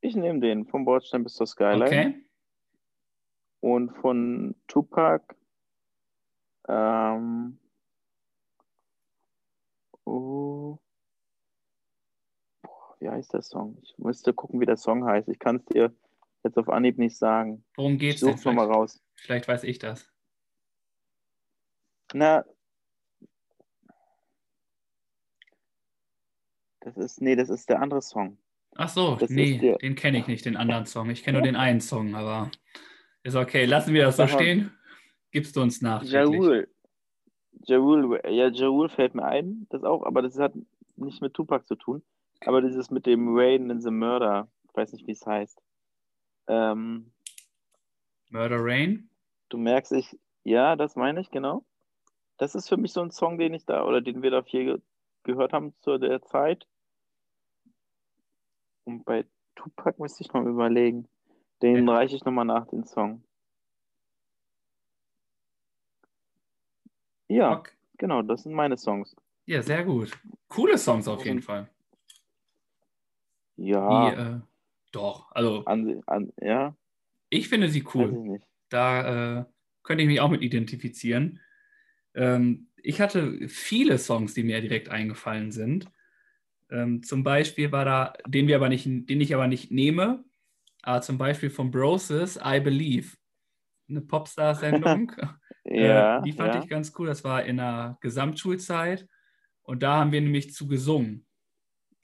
[0.00, 1.84] Ich nehme den, vom Bordstein bis zur Skyline.
[1.84, 2.27] Okay.
[3.60, 5.34] Und von Tupac.
[6.68, 7.58] Ähm,
[10.04, 10.78] oh,
[13.00, 13.78] wie heißt der Song?
[13.82, 15.28] Ich müsste gucken, wie der Song heißt.
[15.28, 15.94] Ich kann es dir
[16.44, 17.64] jetzt auf Anhieb nicht sagen.
[17.76, 18.54] Worum geht's ich denn?
[18.54, 19.02] mal raus.
[19.16, 20.08] Vielleicht weiß ich das.
[22.14, 22.44] Na,
[26.80, 28.38] das ist, nee, das ist der andere Song.
[28.76, 31.10] Ach so, das nee, den kenne ich nicht, den anderen Song.
[31.10, 32.50] Ich kenne nur den einen Song, aber
[33.22, 33.64] ist okay.
[33.64, 34.72] Lassen wir das so stehen.
[35.30, 36.02] Gibst du uns nach.
[36.02, 36.68] Jaul.
[37.64, 40.54] Jaul, ja, Jaul fällt mir ein, das auch, aber das hat
[40.96, 42.02] nicht mit Tupac zu tun.
[42.40, 45.60] Aber dieses mit dem Rain in the Murder, ich weiß nicht, wie es heißt.
[46.46, 47.12] Ähm,
[48.30, 49.10] Murder Rain?
[49.48, 51.64] Du merkst, ich, ja, das meine ich, genau.
[52.36, 54.64] Das ist für mich so ein Song, den ich da, oder den wir da viel
[54.64, 54.78] ge
[55.24, 56.66] gehört haben zu der Zeit.
[58.84, 59.26] Und bei
[59.56, 61.06] Tupac müsste ich noch überlegen.
[61.62, 61.94] Den ja.
[61.94, 63.22] reiche ich nochmal nach, den Song.
[67.28, 67.72] Ja, okay.
[67.98, 69.14] genau, das sind meine Songs.
[69.44, 70.18] Ja, sehr gut.
[70.48, 71.68] Coole Songs auf jeden Fall.
[73.56, 74.10] Ja.
[74.10, 74.40] Die, äh,
[74.92, 75.64] doch, also.
[75.64, 76.76] An, an, ja.
[77.28, 78.40] Ich finde sie cool.
[78.68, 79.44] Da äh,
[79.82, 81.40] könnte ich mich auch mit identifizieren.
[82.14, 85.90] Ähm, ich hatte viele Songs, die mir direkt eingefallen sind.
[86.70, 90.24] Ähm, zum Beispiel war da, den wir aber nicht, den ich aber nicht nehme,
[90.82, 93.16] aber zum Beispiel von Broses I Believe.
[93.88, 95.12] Eine Popstar-Sendung.
[95.64, 96.62] ja, äh, die fand ja.
[96.62, 97.06] ich ganz cool.
[97.06, 99.08] Das war in der Gesamtschulzeit.
[99.62, 101.26] Und da haben wir nämlich zu gesungen.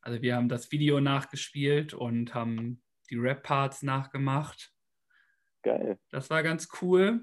[0.01, 4.71] Also wir haben das Video nachgespielt und haben die Rap-Parts nachgemacht.
[5.63, 5.99] Geil.
[6.11, 7.23] Das war ganz cool.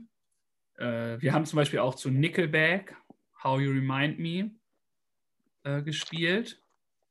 [0.78, 2.96] Äh, wir haben zum Beispiel auch zu Nickelback,
[3.44, 4.52] How You Remind Me,
[5.64, 6.60] äh, gespielt.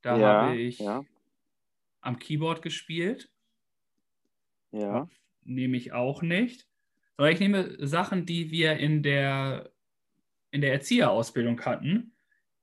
[0.01, 1.05] Da ja, habe ich ja.
[2.01, 3.30] am Keyboard gespielt.
[4.71, 5.09] Ja.
[5.43, 6.67] Nehme ich auch nicht.
[7.17, 9.71] Sondern ich nehme Sachen, die wir in der,
[10.51, 12.13] in der Erzieherausbildung hatten,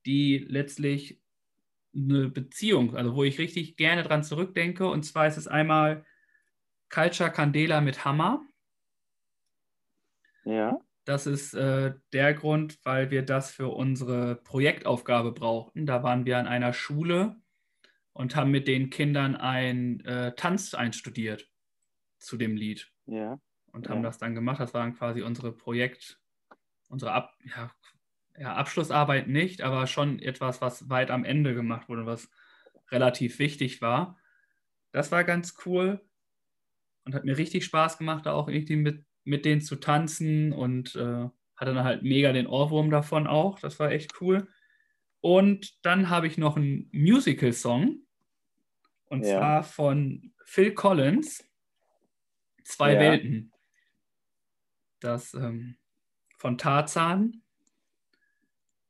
[0.07, 1.21] die letztlich
[1.95, 4.89] eine Beziehung, also wo ich richtig gerne dran zurückdenke.
[4.89, 6.05] Und zwar ist es einmal
[6.91, 8.45] Culture Candela mit Hammer.
[10.45, 10.79] Ja.
[11.05, 15.87] Das ist äh, der Grund, weil wir das für unsere Projektaufgabe brauchten.
[15.87, 17.37] Da waren wir an einer Schule
[18.13, 21.49] und haben mit den Kindern einen äh, Tanz einstudiert
[22.19, 22.91] zu dem Lied.
[23.07, 23.41] Ja.
[23.73, 24.09] Und haben ja.
[24.09, 24.61] das dann gemacht.
[24.61, 26.21] Das waren quasi unsere Projekt,
[26.89, 27.71] unsere Ab, ja,
[28.39, 32.31] ja, Abschlussarbeit nicht, aber schon etwas, was weit am Ende gemacht wurde, was
[32.91, 34.17] relativ wichtig war.
[34.93, 36.01] Das war ganz cool
[37.05, 40.95] und hat mir richtig Spaß gemacht, da auch irgendwie mit, mit denen zu tanzen und
[40.95, 43.59] äh, hatte dann halt mega den Ohrwurm davon auch.
[43.59, 44.49] Das war echt cool.
[45.21, 48.03] Und dann habe ich noch einen Musical-Song
[49.07, 49.39] und ja.
[49.39, 51.45] zwar von Phil Collins,
[52.69, 53.01] Zwei ja.
[53.01, 53.53] Welten.
[55.01, 55.77] Das ähm,
[56.37, 57.43] von Tarzan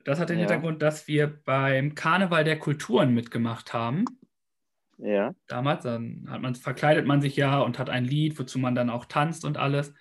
[0.09, 0.47] das hat den ja.
[0.47, 4.07] Hintergrund, dass wir beim Karneval der Kulturen mitgemacht haben.
[4.97, 5.35] Ja.
[5.49, 8.89] Damals, dann hat man, verkleidet man sich ja und hat ein Lied, wozu man dann
[8.89, 9.93] auch tanzt und alles.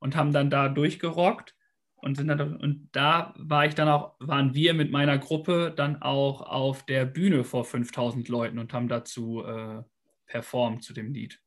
[0.00, 1.54] Und haben dann da durchgerockt.
[1.94, 6.02] Und, sind dann, und da war ich dann auch, waren wir mit meiner Gruppe dann
[6.02, 9.82] auch auf der Bühne vor 5000 Leuten und haben dazu äh,
[10.26, 11.40] performt zu dem Lied.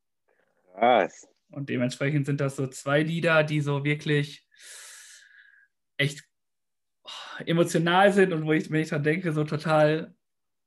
[0.72, 1.28] Krass.
[1.50, 4.46] Und dementsprechend sind das so zwei Lieder, die so wirklich
[5.96, 6.24] echt
[7.46, 10.14] emotional sind und wo ich, wenn ich dran denke, so total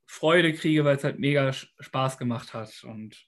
[0.05, 2.83] Freude kriege, weil es halt mega Spaß gemacht hat.
[2.83, 3.27] Und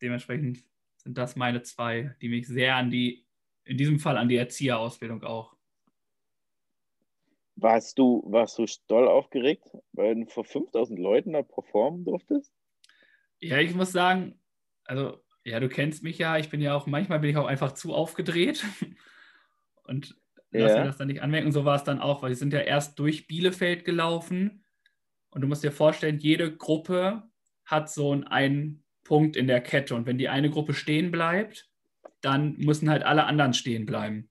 [0.00, 0.64] dementsprechend
[0.96, 3.26] sind das meine zwei, die mich sehr an die,
[3.64, 5.56] in diesem Fall an die Erzieherausbildung auch.
[7.56, 12.52] Warst du, warst du doll aufgeregt, weil du vor 5000 Leuten da performen durftest?
[13.40, 14.38] Ja, ich muss sagen,
[14.84, 16.38] Also, ja, du kennst mich ja.
[16.38, 18.64] Ich bin ja auch, manchmal bin ich auch einfach zu aufgedreht
[19.84, 20.16] und
[20.50, 20.78] lass Ja.
[20.80, 21.52] mir das dann nicht anmerken.
[21.52, 24.64] So war es dann auch, weil wir sind ja erst durch Bielefeld gelaufen
[25.30, 27.22] und du musst dir vorstellen, jede Gruppe
[27.64, 31.68] hat so einen Punkt in der Kette und wenn die eine Gruppe stehen bleibt,
[32.22, 34.30] dann müssen halt alle anderen stehen bleiben.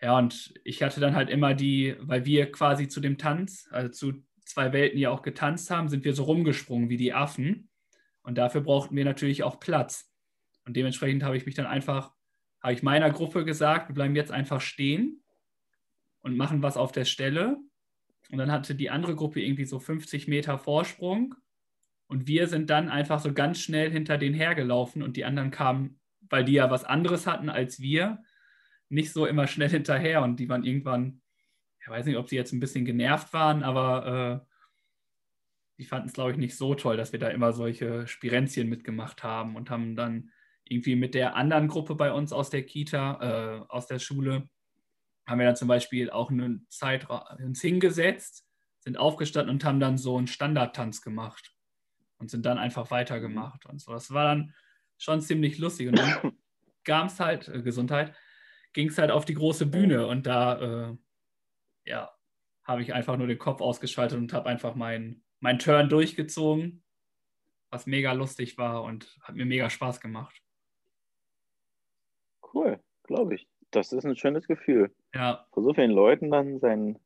[0.00, 3.90] Ja, und ich hatte dann halt immer die, weil wir quasi zu dem Tanz, also
[3.90, 7.70] zu zwei Welten ja auch getanzt haben, sind wir so rumgesprungen wie die Affen.
[8.22, 10.11] Und dafür brauchten wir natürlich auch Platz.
[10.64, 12.12] Und dementsprechend habe ich mich dann einfach,
[12.62, 15.22] habe ich meiner Gruppe gesagt, wir bleiben jetzt einfach stehen
[16.20, 17.58] und machen was auf der Stelle.
[18.30, 21.34] Und dann hatte die andere Gruppe irgendwie so 50 Meter Vorsprung.
[22.06, 26.00] Und wir sind dann einfach so ganz schnell hinter denen hergelaufen und die anderen kamen,
[26.20, 28.22] weil die ja was anderes hatten als wir,
[28.88, 30.22] nicht so immer schnell hinterher.
[30.22, 31.22] Und die waren irgendwann,
[31.80, 34.52] ich weiß nicht, ob sie jetzt ein bisschen genervt waren, aber äh,
[35.78, 39.24] die fanden es, glaube ich, nicht so toll, dass wir da immer solche Spirenzchen mitgemacht
[39.24, 40.30] haben und haben dann
[40.64, 44.48] irgendwie mit der anderen Gruppe bei uns aus der Kita, äh, aus der Schule,
[45.26, 48.44] haben wir dann zum Beispiel auch eine Zeit uns hingesetzt,
[48.80, 51.54] sind aufgestanden und haben dann so einen Standardtanz gemacht
[52.18, 53.92] und sind dann einfach weitergemacht und so.
[53.92, 54.54] Das war dann
[54.98, 55.88] schon ziemlich lustig.
[55.88, 56.32] Und dann
[56.84, 58.14] kam es halt, äh, Gesundheit,
[58.72, 60.96] ging es halt auf die große Bühne und da, äh,
[61.84, 62.10] ja,
[62.64, 66.84] habe ich einfach nur den Kopf ausgeschaltet und habe einfach meinen mein Turn durchgezogen,
[67.70, 70.40] was mega lustig war und hat mir mega Spaß gemacht.
[72.54, 73.48] Cool, glaube ich.
[73.70, 74.94] Das ist ein schönes Gefühl.
[75.14, 76.98] Ja, Vor so vielen Leuten dann sein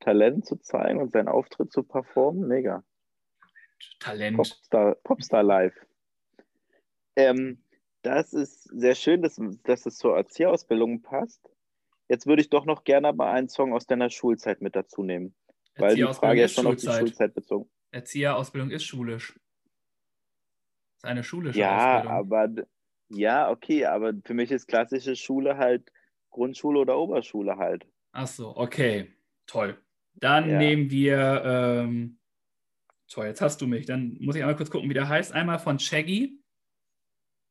[0.00, 2.84] Talent zu zeigen und seinen Auftritt zu performen, mega.
[3.98, 4.36] Talent.
[4.36, 5.74] Popstar, Popstar Live.
[7.16, 7.62] Ähm,
[8.02, 11.50] das ist sehr schön, dass, dass es zur Erzieherausbildung passt.
[12.08, 15.34] Jetzt würde ich doch noch gerne aber einen Song aus deiner Schulzeit mit dazu nehmen,
[15.76, 17.00] weil die Frage ja ist schon auf die Schulzeit.
[17.08, 17.70] Schulzeit bezogen.
[17.90, 19.38] Erzieherausbildung ist schulisch.
[20.96, 22.16] Ist eine schulische Ja, Ausbildung.
[22.18, 22.62] aber d-
[23.10, 25.90] ja, okay, aber für mich ist klassische Schule halt
[26.30, 27.86] Grundschule oder Oberschule halt.
[28.12, 29.12] Ach so, okay.
[29.46, 29.76] Toll.
[30.14, 30.58] Dann Ja.
[30.58, 32.18] nehmen wir, ähm,
[33.08, 33.86] toll, jetzt hast du mich.
[33.86, 35.32] Dann muss ich einmal kurz gucken, wie der heißt.
[35.32, 36.38] Einmal von Shaggy.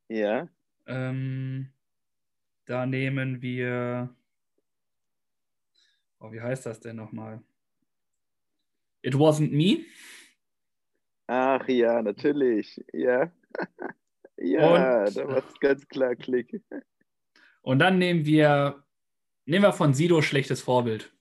[0.09, 0.49] Ja,
[0.87, 1.69] Ähm,
[2.65, 4.15] da nehmen wir,
[6.19, 7.41] oh, wie heißt das denn nochmal?
[9.03, 9.85] It wasn't me.
[11.27, 12.83] ach ja, natürlich.
[12.93, 13.31] Ja,
[14.41, 16.61] ja, Und- da macht ganz klar Klick.
[17.61, 18.83] Und dann nehmen wir,
[19.45, 21.13] nehmen wir von Sido schlechtes Vorbild.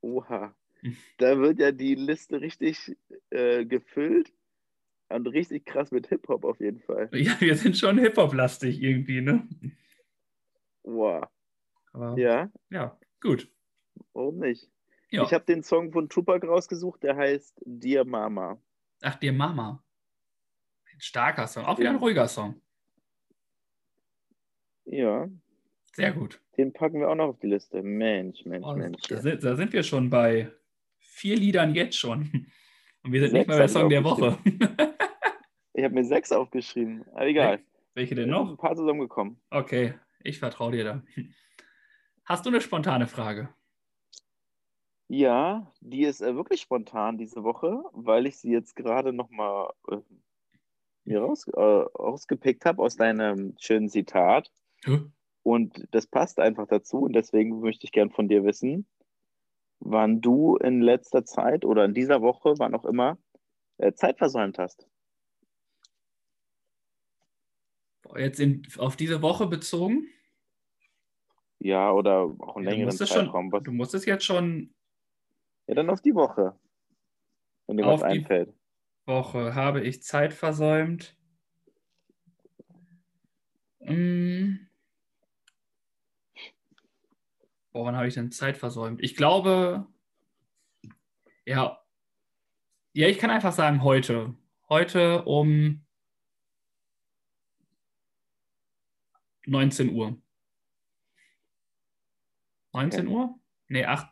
[0.00, 0.54] Oha,
[1.18, 2.96] da wird ja die Liste richtig
[3.30, 4.32] äh, gefüllt
[5.08, 7.08] und richtig krass mit Hip-Hop auf jeden Fall.
[7.12, 9.46] Ja, wir sind schon Hip-Hop-lastig irgendwie, ne?
[10.84, 11.26] Wow.
[11.92, 13.48] Aber ja, Ja, gut.
[14.14, 14.68] warum nicht?
[15.10, 15.24] Ja.
[15.24, 18.60] Ich habe den Song von Tupac rausgesucht, der heißt Dear Mama.
[19.02, 19.84] Ach, dir Mama.
[21.02, 21.64] Starker Song.
[21.64, 22.60] Auch wieder ein ruhiger Song.
[24.84, 25.28] Ja,
[25.94, 26.40] Sehr gut.
[26.56, 27.82] den packen wir auch noch auf die Liste.
[27.82, 29.02] Mensch, Mensch, Oh, Mensch.
[29.08, 30.52] da, sind, da sind wir schon bei
[30.98, 32.46] vier Liedern jetzt schon.
[33.02, 34.38] Und wir sind nicht Sechs mal bei hab ich Song der Woche.
[35.74, 37.04] Ich habe mir sechs aufgeschrieben.
[37.12, 37.60] Aber egal.
[37.94, 38.48] Welche denn noch?
[38.50, 39.40] ein paar zusammengekommen.
[39.50, 41.02] Okay, ich vertraue dir da.
[42.24, 43.48] Hast du eine spontane Frage?
[45.08, 49.96] Ja, die ist äh, wirklich spontan diese Woche, weil ich sie jetzt gerade nochmal äh,
[51.04, 54.50] mir raus, äh, rausgepickt habe aus deinem schönen Zitat.
[54.84, 55.00] Hä?
[55.42, 56.98] Und das passt einfach dazu.
[56.98, 58.86] Und deswegen möchte ich gern von dir wissen,
[59.80, 63.18] wann du in letzter Zeit oder in dieser Woche, wann auch immer,
[63.78, 64.86] äh, Zeit versäumt hast.
[68.16, 70.06] Jetzt in, auf diese Woche bezogen?
[71.58, 73.50] Ja, oder auch einen Ja, du, längeren musst es Zeitraum.
[73.50, 74.74] schon, du musst es jetzt schon
[75.66, 76.54] ja, dann auf die Woche,
[77.66, 78.52] wenn dir was die- einfällt.
[79.06, 81.16] Woche habe ich Zeit versäumt.
[83.80, 84.68] Hm.
[87.72, 89.02] Boah, wann habe ich denn Zeit versäumt?
[89.02, 89.86] Ich glaube,
[91.46, 91.78] ja,
[92.94, 94.34] ja, ich kann einfach sagen heute.
[94.68, 95.84] Heute um
[99.46, 100.20] 19 Uhr.
[102.72, 103.14] 19 Okay.
[103.14, 103.40] Uhr?
[103.68, 104.08] Nee, 8.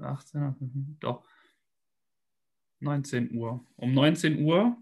[0.00, 1.24] 18, doch.
[2.80, 3.64] 19 Uhr.
[3.76, 4.76] Um 19 Uhr,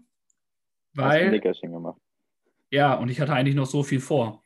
[0.97, 1.99] Hast du ein weil, Nickerchen gemacht.
[2.71, 4.43] ja, und ich hatte eigentlich noch so viel vor.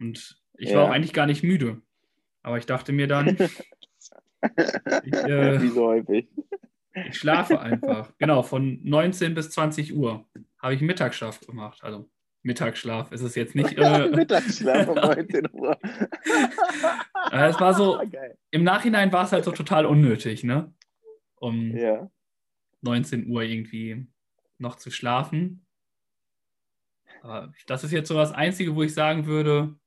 [0.00, 0.76] Und ich Ja.
[0.78, 1.82] war auch eigentlich gar nicht müde.
[2.42, 3.26] Aber ich dachte mir dann,
[5.04, 6.28] ich, äh, Wie so häufig.
[7.08, 8.12] ich schlafe einfach.
[8.18, 10.26] Genau, von 19 bis 20 Uhr
[10.58, 11.82] habe ich Mittagsschlaf gemacht.
[11.84, 12.08] Also
[12.42, 13.72] Mittagsschlaf ist es jetzt nicht.
[13.78, 15.78] Äh, Mittagsschlaf um 19 Uhr.
[17.30, 18.36] es war so, Geil.
[18.50, 20.72] im Nachhinein war es halt so total unnötig, ne?
[21.36, 22.10] Um Ja.
[22.82, 24.06] 19 Uhr irgendwie
[24.58, 25.66] noch zu schlafen.
[27.22, 29.78] Aber das ist jetzt so das Einzige, wo ich sagen würde,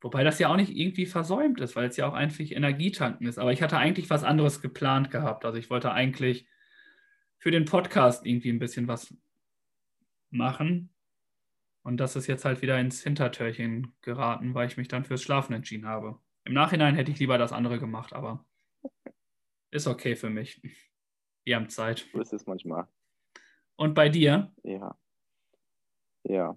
[0.00, 3.38] wobei das ja auch nicht irgendwie versäumt ist, weil es ja auch eigentlich Energietanken ist.
[3.38, 5.44] Aber ich hatte eigentlich was anderes geplant gehabt.
[5.44, 6.46] Also ich wollte eigentlich
[7.38, 9.14] für den Podcast irgendwie ein bisschen was
[10.30, 10.90] machen.
[11.82, 15.54] Und das ist jetzt halt wieder ins Hintertürchen geraten, weil ich mich dann fürs Schlafen
[15.54, 16.18] entschieden habe.
[16.44, 18.44] Im Nachhinein hätte ich lieber das andere gemacht, aber
[19.70, 20.60] ist okay für mich.
[21.44, 22.06] Wir haben Zeit.
[22.12, 22.86] So ist es manchmal.
[23.76, 24.52] Und bei dir?
[24.62, 24.96] Ja.
[26.24, 26.56] Ja.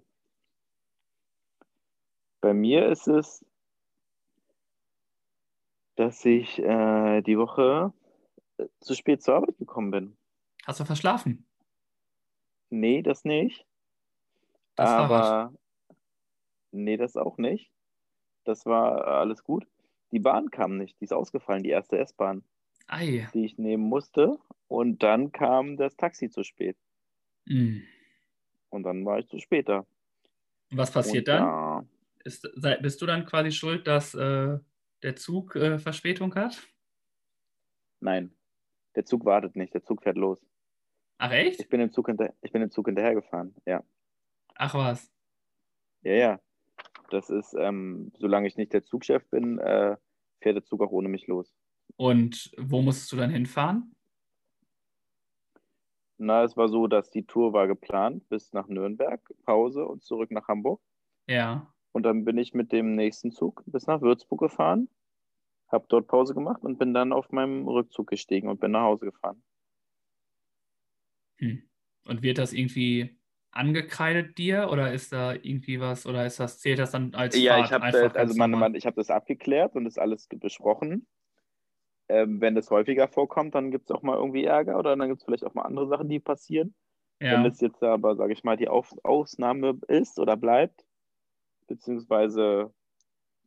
[2.40, 3.44] Bei mir ist es,
[5.96, 7.92] dass ich äh, die Woche
[8.58, 10.16] äh, zu spät zur Arbeit gekommen bin.
[10.66, 11.46] Hast du verschlafen?
[12.70, 13.66] Nee, das nicht.
[14.74, 15.54] Das Aber
[16.72, 17.70] nee, das auch nicht.
[18.44, 19.66] Das war äh, alles gut.
[20.10, 22.44] Die Bahn kam nicht, die ist ausgefallen, die erste S-Bahn,
[22.86, 23.28] Ei.
[23.34, 24.38] die ich nehmen musste.
[24.68, 26.76] Und dann kam das Taxi zu spät.
[27.46, 27.82] Hm.
[28.70, 29.86] Und dann war ich zu spät da.
[30.70, 31.42] Was passiert Und dann?
[31.42, 31.86] da-
[32.24, 32.48] Ist,
[32.80, 34.58] bist du dann quasi schuld, dass äh,
[35.02, 36.60] der Zug äh, Verspätung hat?
[38.00, 38.34] nein,
[38.96, 40.44] der Zug wartet nicht, der Zug fährt los.
[41.18, 41.60] Ach echt?
[41.60, 43.82] Ich bin im Zug, hinter, ich bin im Zug hinterhergefahren, ja.
[44.56, 45.10] Ach was.
[46.02, 46.40] Ja, ja.
[47.10, 49.96] Das ist, ähm, solange ich nicht der Zugchef bin, äh,
[50.40, 51.54] fährt der Zug auch ohne mich los.
[51.96, 53.94] Und wo musstest du dann hinfahren?
[56.18, 60.30] Na, es war so, dass die Tour war geplant bis nach Nürnberg, Pause und zurück
[60.30, 60.80] nach Hamburg.
[61.26, 61.72] Ja.
[61.92, 64.88] Und dann bin ich mit dem nächsten Zug bis nach Würzburg gefahren,
[65.68, 69.06] habe dort Pause gemacht und bin dann auf meinem Rückzug gestiegen und bin nach Hause
[69.06, 69.42] gefahren.
[71.38, 71.62] Hm.
[72.06, 73.16] Und wird das irgendwie
[73.50, 77.54] angekreidet dir oder ist da irgendwie was oder ist das, zählt das dann als Ja,
[77.54, 81.06] Fahrt ich habe also man, ich habe das abgeklärt und das alles besprochen.
[82.14, 85.20] Ähm, wenn das häufiger vorkommt, dann gibt es auch mal irgendwie Ärger oder dann gibt
[85.20, 86.72] es vielleicht auch mal andere Sachen, die passieren.
[87.18, 87.48] Wenn Ja.
[87.48, 90.84] das jetzt aber, sage ich mal, die Auf Ausnahme ist oder bleibt,
[91.66, 92.72] beziehungsweise,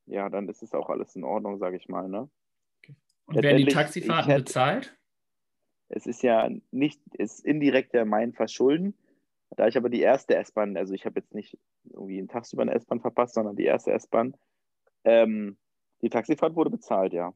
[0.06, 2.10] ja, dann ist es auch alles in Ordnung, sage ich mal.
[2.10, 2.30] Ne?
[3.26, 4.98] Und werden die Taxifahrten hätte- bezahlt?
[5.90, 8.98] Es ist ja nicht, es ist indirekt ja mein Verschulden.
[9.52, 12.74] Da ich aber die erste S-Bahn, also ich habe jetzt nicht irgendwie einen tagsüber eine
[12.74, 14.36] S-Bahn verpasst, sondern die erste S-Bahn,
[15.06, 15.58] ähm,
[16.02, 17.34] die Taxifahrt wurde bezahlt, ja.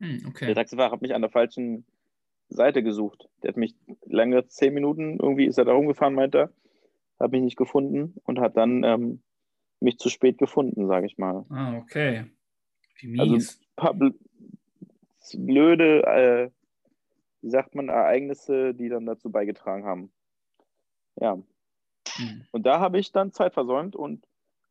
[0.00, 0.54] Hm, Der okay.
[0.54, 1.84] Taxifahrer hat mich an der falschen
[2.48, 3.28] Seite gesucht.
[3.42, 6.52] Der hat mich lange zehn Minuten, irgendwie ist er da rumgefahren, meint er,
[7.18, 9.22] hat mich nicht gefunden und hat dann ähm,
[9.80, 11.44] mich zu spät gefunden, sage ich mal.
[11.50, 12.26] Ah, okay.
[13.00, 13.60] Wie Also- mies.
[13.76, 14.14] paar bl-
[15.34, 16.50] blöde, äh,
[17.42, 20.12] wie sagt man, Ereignisse, die dann dazu beigetragen haben.
[21.20, 21.38] Ja,
[22.16, 22.44] Hm.
[22.52, 24.26] und da habe ich dann Zeit versäumt und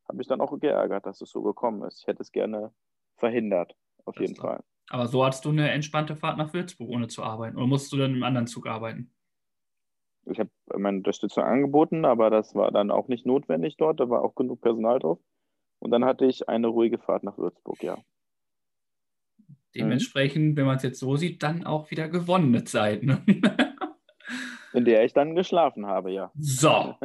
[0.08, 2.00] habe mich dann auch geärgert, dass es so gekommen ist.
[2.02, 2.72] Ich hätte es gerne
[3.18, 4.64] verhindert, auf Das jeden Fall.
[4.90, 7.58] Aber so hattest du eine entspannte Fahrt nach Würzburg, ohne zu arbeiten.
[7.58, 9.12] Oder musstest du dann im anderen Zug arbeiten?
[10.26, 14.00] Ich habe meine Unterstützung angeboten, aber das war dann auch nicht notwendig dort.
[14.00, 15.20] Da war auch genug Personal drauf.
[15.80, 17.98] Und dann hatte ich eine ruhige Fahrt nach Würzburg, ja.
[19.76, 23.04] Dementsprechend, wenn man es jetzt so sieht, dann auch wieder gewonnene Zeit.
[23.04, 23.22] Ne?
[24.74, 26.32] In der ich dann geschlafen habe, ja.
[26.36, 26.96] so.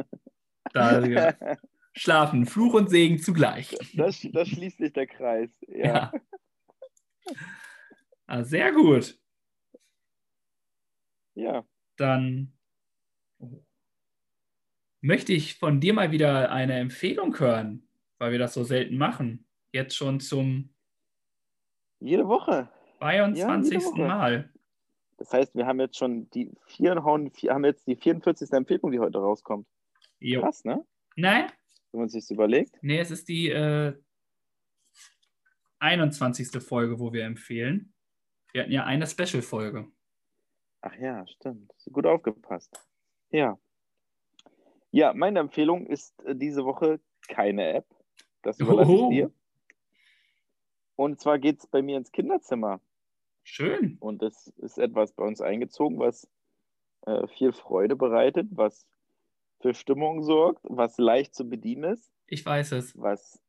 [0.73, 1.01] Da,
[1.93, 3.77] schlafen, Fluch und Segen zugleich.
[3.93, 5.49] Das, das schließt sich der Kreis.
[5.67, 5.85] Ja.
[5.85, 6.11] Ja.
[8.31, 9.19] Ah, sehr gut.
[11.35, 11.65] ja.
[11.97, 12.53] Dann
[15.01, 17.87] möchte ich von dir mal wieder eine Empfehlung hören,
[18.19, 19.45] weil wir das so selten machen.
[19.73, 20.73] Jetzt schon zum
[21.99, 22.69] Jede Woche.
[22.99, 23.73] 22.
[23.73, 24.01] jede Woche.
[24.07, 24.53] Mal.
[25.17, 28.49] Das heißt, wir haben jetzt schon die vier- haben jetzt die 44.
[28.53, 29.67] Empfehlung, die heute rauskommt.
[30.19, 30.39] Jo.
[30.41, 30.85] Krass, ne?
[31.17, 31.51] Nein,
[31.91, 32.77] Wenn man sich das überlegt.
[32.81, 33.93] nee, es ist die äh,
[35.79, 36.49] 21.
[36.63, 37.90] Folge, wo wir empfehlen.
[38.53, 39.87] Wir hatten ja eine Special-Folge.
[40.81, 41.71] Ach ja, stimmt.
[41.91, 42.73] Gut aufgepasst.
[43.29, 43.57] Ja.
[44.91, 47.85] Ja, meine Empfehlung ist äh, diese Woche keine App.
[48.41, 49.31] Das überlasse ich dir.
[50.95, 52.81] Und zwar geht es bei mir ins Kinderzimmer.
[53.43, 53.97] Schön.
[53.99, 56.27] Und es ist etwas bei uns eingezogen, was
[57.05, 58.85] äh, viel Freude bereitet, was
[59.61, 63.41] für Stimmung sorgt, was leicht zu bedienen ist, Ich weiß es, was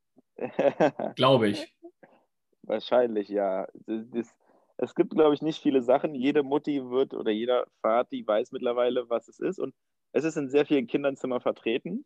[1.17, 1.75] glaube ich.
[2.63, 3.67] wahrscheinlich ja.
[3.87, 4.35] Das, das,
[4.83, 6.13] es gibt, glaube ich, nicht viele Sachen.
[6.13, 9.61] Jede Mutti wird oder jeder Vati weiß mittlerweile, was es ist.
[9.61, 9.75] Und
[10.11, 12.05] es ist in sehr vielen Kinderzimmer vertreten.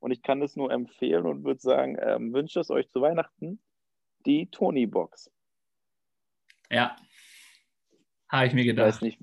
[0.00, 3.58] Und ich kann es nur empfehlen und würde sagen, ähm, wünsche es euch zu Weihnachten
[4.26, 5.30] die Tony-Box.
[6.70, 6.94] Ja.
[8.28, 9.02] Habe ich mir Ich weiß gedacht.
[9.02, 9.18] nicht,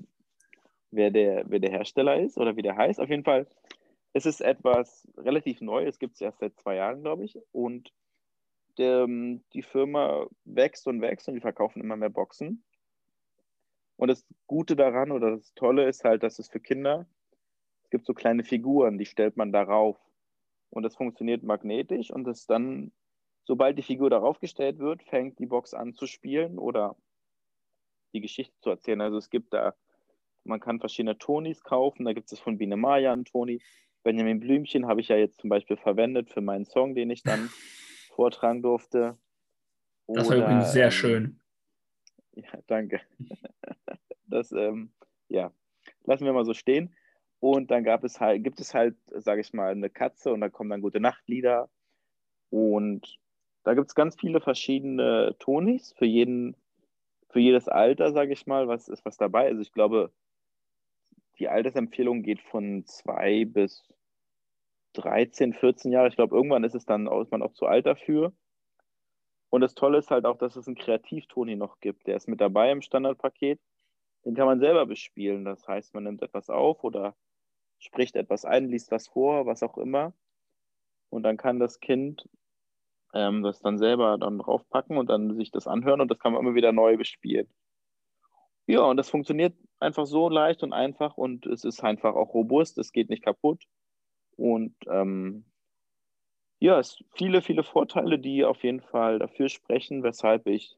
[0.90, 3.00] wer der, wer der Hersteller ist oder wie der heißt.
[3.00, 3.46] Auf jeden Fall,
[4.12, 5.86] es ist etwas relativ neu.
[5.86, 7.38] Es gibt es erst seit zwei Jahren, glaube ich.
[7.52, 7.92] Und
[8.76, 12.64] der, die Firma wächst und wächst und die verkaufen immer mehr Boxen.
[13.98, 17.06] Und das Gute daran oder das Tolle ist halt, dass es für Kinder,
[17.82, 19.98] es gibt so kleine Figuren, die stellt man darauf.
[20.70, 22.92] Und das funktioniert magnetisch und das dann,
[23.44, 26.96] sobald die Figur darauf gestellt wird, fängt die Box an zu spielen oder
[28.12, 29.00] die Geschichte zu erzählen.
[29.00, 29.74] Also es gibt da,
[30.44, 32.04] man kann verschiedene Tonis kaufen.
[32.04, 33.60] Da gibt es von Biene Maya einen Toni.
[34.04, 37.50] Benjamin Blümchen habe ich ja jetzt zum Beispiel verwendet für meinen Song, den ich dann
[38.14, 39.18] vortragen durfte.
[40.06, 41.37] Oder, das war übrigens sehr ähm, schön.
[42.52, 43.00] Ja, danke.
[44.30, 44.90] Das, ähm,
[45.28, 45.50] ja,
[46.04, 46.94] lassen wir mal so stehen.
[47.40, 50.50] Und dann gab es halt, gibt es halt, sage ich mal, eine Katze und da
[50.50, 51.70] kommen dann gute Nachtlieder.
[52.50, 53.18] Und
[53.64, 56.56] da gibt es ganz viele verschiedene Tonis für jeden,
[57.30, 59.46] für jedes Alter, sage ich mal, was ist was dabei.
[59.46, 60.12] Also ich glaube,
[61.38, 63.82] die Altersempfehlung geht von zwei bis
[64.92, 66.08] 13, 14 Jahre.
[66.08, 68.34] Ich glaube, irgendwann ist es dann ist man auch zu alt dafür.
[69.50, 72.06] Und das Tolle ist halt auch, dass es einen Kreativtoni noch gibt.
[72.06, 73.60] Der ist mit dabei im Standardpaket.
[74.24, 75.44] Den kann man selber bespielen.
[75.44, 77.14] Das heißt, man nimmt etwas auf oder
[77.78, 80.12] spricht etwas ein, liest was vor, was auch immer.
[81.08, 82.28] Und dann kann das Kind
[83.14, 86.42] ähm, das dann selber dann draufpacken und dann sich das anhören und das kann man
[86.42, 87.48] immer wieder neu bespielen.
[88.66, 92.76] Ja, und das funktioniert einfach so leicht und einfach und es ist einfach auch robust,
[92.78, 93.64] es geht nicht kaputt.
[94.36, 95.46] Und ähm,
[96.60, 100.76] ja, es viele, viele Vorteile, die auf jeden Fall dafür sprechen, weshalb ich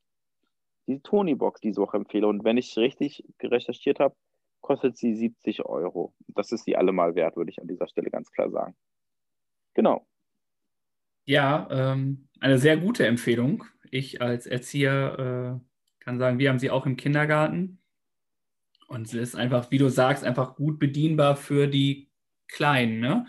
[0.87, 2.27] die Tony-Box diese Woche empfehle.
[2.27, 4.15] Und wenn ich richtig recherchiert habe,
[4.61, 6.15] kostet sie 70 Euro.
[6.29, 8.75] Das ist sie allemal wert, würde ich an dieser Stelle ganz klar sagen.
[9.75, 10.07] Genau.
[11.25, 13.65] Ja, ähm, eine sehr gute Empfehlung.
[13.91, 17.79] Ich als Erzieher äh, kann sagen, wir haben sie auch im Kindergarten.
[18.89, 22.11] Und sie ist einfach, wie du sagst, einfach gut bedienbar für die
[22.49, 23.01] Kleinen.
[23.01, 23.27] Ne?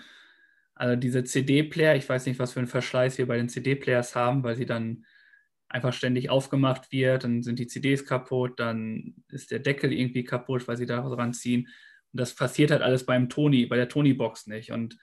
[0.81, 4.43] Also diese CD-Player, ich weiß nicht, was für einen Verschleiß wir bei den CD-Players haben,
[4.43, 5.05] weil sie dann
[5.69, 10.67] einfach ständig aufgemacht wird, dann sind die CDs kaputt, dann ist der Deckel irgendwie kaputt,
[10.67, 11.67] weil sie da dran ziehen.
[12.11, 14.71] Und das passiert halt alles beim Toni, bei der Toni-Box nicht.
[14.71, 14.97] Und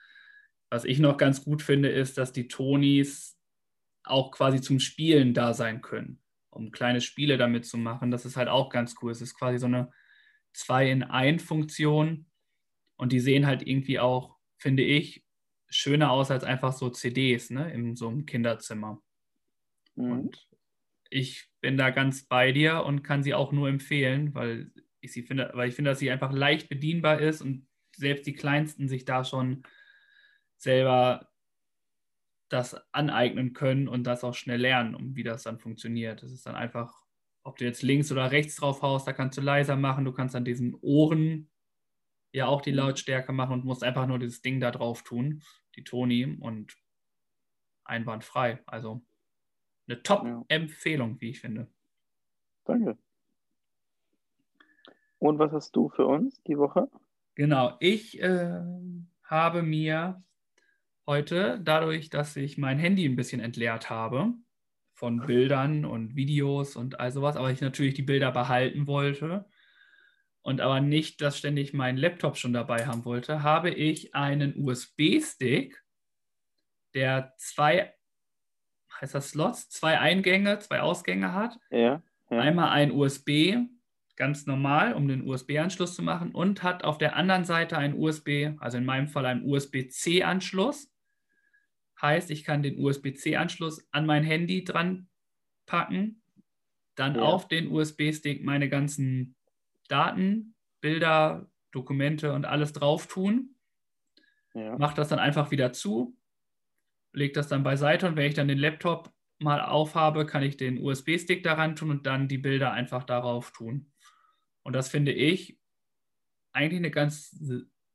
[0.69, 3.39] was ich noch ganz gut finde, ist, dass die Tonis
[4.03, 6.19] auch quasi zum Spielen da sein können,
[6.49, 8.11] um kleine Spiele damit zu machen.
[8.11, 9.13] Das ist halt auch ganz cool.
[9.13, 9.93] Es ist quasi so eine
[10.51, 12.25] 2 in 1 Funktion
[12.97, 15.23] und die sehen halt irgendwie auch, finde ich,
[15.69, 19.01] schöner aus als einfach so CDs ne, in so einem Kinderzimmer.
[19.95, 20.11] Mhm.
[20.11, 20.49] Und
[21.09, 25.23] ich bin da ganz bei dir und kann sie auch nur empfehlen, weil ich sie
[25.23, 29.05] finde, weil ich finde, dass sie einfach leicht bedienbar ist und selbst die Kleinsten sich
[29.05, 29.63] da schon
[30.57, 31.29] selber
[32.49, 36.23] das aneignen können und das auch schnell lernen, um wie das dann funktioniert.
[36.23, 36.93] Das ist dann einfach,
[37.43, 40.35] ob du jetzt links oder rechts drauf haust, da kannst du leiser machen, du kannst
[40.35, 41.49] an diesen Ohren
[42.31, 45.41] ja auch die Lautstärke machen und musst einfach nur dieses Ding da drauf tun,
[45.75, 46.75] die Toni und
[47.83, 48.59] einwandfrei.
[48.65, 49.01] Also
[49.87, 51.67] eine Top-Empfehlung, wie ich finde.
[52.65, 52.97] Danke.
[55.17, 56.87] Und was hast du für uns die Woche?
[57.35, 58.61] Genau, ich äh,
[59.23, 60.23] habe mir
[61.07, 64.33] heute, dadurch, dass ich mein Handy ein bisschen entleert habe
[64.93, 69.45] von Bildern und Videos und all sowas, aber ich natürlich die Bilder behalten wollte
[70.41, 75.83] und aber nicht, dass ständig mein Laptop schon dabei haben wollte, habe ich einen USB-Stick,
[76.93, 77.93] der zwei
[79.01, 81.57] heißt das Slots, zwei Eingänge, zwei Ausgänge hat.
[81.69, 82.39] Ja, ja.
[82.39, 83.55] Einmal ein USB,
[84.15, 88.51] ganz normal, um den USB-Anschluss zu machen, und hat auf der anderen Seite ein USB,
[88.59, 90.91] also in meinem Fall einen USB-C-Anschluss.
[92.01, 95.09] Heißt, ich kann den USB-C-Anschluss an mein Handy dran
[95.65, 96.21] packen,
[96.95, 97.21] dann ja.
[97.21, 99.35] auf den USB-Stick meine ganzen
[99.89, 103.55] Daten, Bilder, Dokumente und alles drauf tun.
[104.53, 104.77] Ja.
[104.77, 106.17] Mache das dann einfach wieder zu,
[107.13, 110.81] lege das dann beiseite und wenn ich dann den Laptop mal aufhabe, kann ich den
[110.81, 113.91] USB-Stick daran tun und dann die Bilder einfach darauf tun.
[114.63, 115.59] Und das finde ich
[116.51, 117.35] eigentlich eine ganz,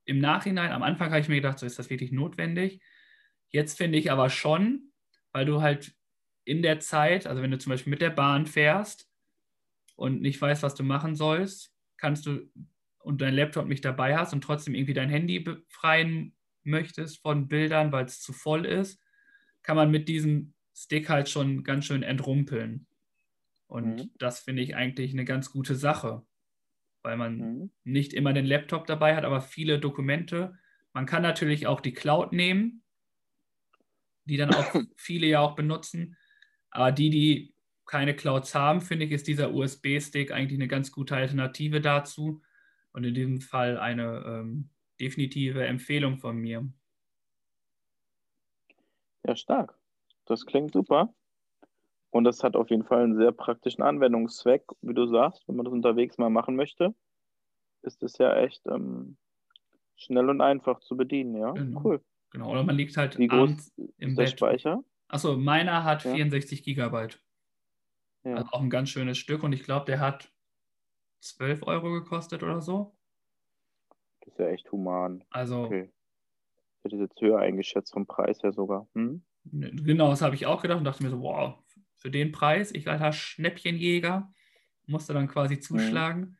[0.04, 2.80] im Nachhinein, am Anfang habe ich mir gedacht, so ist das wirklich notwendig.
[3.50, 4.92] Jetzt finde ich aber schon,
[5.32, 5.94] weil du halt
[6.44, 9.10] in der Zeit, also wenn du zum Beispiel mit der Bahn fährst
[9.96, 12.50] und nicht weißt, was du machen sollst, kannst du
[12.98, 17.92] und dein Laptop nicht dabei hast und trotzdem irgendwie dein Handy befreien möchtest von Bildern,
[17.92, 19.00] weil es zu voll ist,
[19.62, 22.86] kann man mit diesem Stick halt schon ganz schön entrumpeln.
[23.66, 24.10] Und mhm.
[24.18, 26.22] das finde ich eigentlich eine ganz gute Sache,
[27.02, 27.70] weil man mhm.
[27.84, 30.58] nicht immer den Laptop dabei hat, aber viele Dokumente.
[30.92, 32.82] Man kann natürlich auch die Cloud nehmen,
[34.24, 36.16] die dann auch viele ja auch benutzen.
[36.70, 37.53] Aber die, die
[37.86, 42.40] keine Clouds haben, finde ich, ist dieser USB-Stick eigentlich eine ganz gute Alternative dazu.
[42.92, 44.70] Und in diesem Fall eine ähm,
[45.00, 46.66] definitive Empfehlung von mir.
[49.26, 49.76] Ja, stark.
[50.26, 51.12] Das klingt super.
[52.10, 55.64] Und das hat auf jeden Fall einen sehr praktischen Anwendungszweck, wie du sagst, wenn man
[55.64, 56.94] das unterwegs mal machen möchte,
[57.82, 59.16] ist es ja echt ähm,
[59.96, 61.50] schnell und einfach zu bedienen, ja.
[61.52, 61.80] Genau.
[61.82, 62.04] Cool.
[62.30, 64.30] Genau, oder man liegt halt Wie groß abends im ist der Bett.
[64.30, 64.84] Speicher?
[65.08, 66.12] Achso, meiner hat Ja.
[66.12, 67.20] 64 Gigabyte.
[68.24, 68.38] Ja.
[68.38, 70.32] Also auch ein ganz schönes Stück und ich glaube, der hat
[71.20, 72.98] 12 Euro gekostet oder so.
[74.22, 75.24] Das ist ja echt human.
[75.30, 75.92] Also, Okay.
[76.78, 78.88] Ich hätte es jetzt höher eingeschätzt vom Preis her sogar.
[78.94, 79.24] Hm?
[79.44, 81.62] ne, genau, das habe ich auch gedacht und dachte mir so, wow,
[81.96, 84.32] für den Preis, ich alter Schnäppchenjäger,
[84.86, 85.28] musste dann Mhm.
[85.28, 86.38] quasi zuschlagen.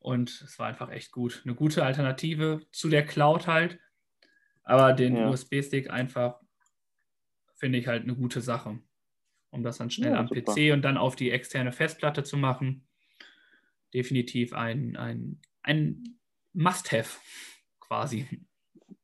[0.00, 1.42] Und es war einfach echt gut.
[1.44, 3.80] Eine gute Alternative zu der Cloud halt.
[4.64, 5.26] Aber den Ja.
[5.26, 6.40] USB-Stick einfach
[7.54, 8.80] finde ich halt eine gute Sache.
[9.50, 10.52] Um das dann schnell Ja, am super.
[10.54, 12.86] PC und dann auf die externe Festplatte zu machen.
[13.94, 16.18] Definitiv ein, ein, ein
[16.52, 17.18] Must-Have
[17.80, 18.26] quasi.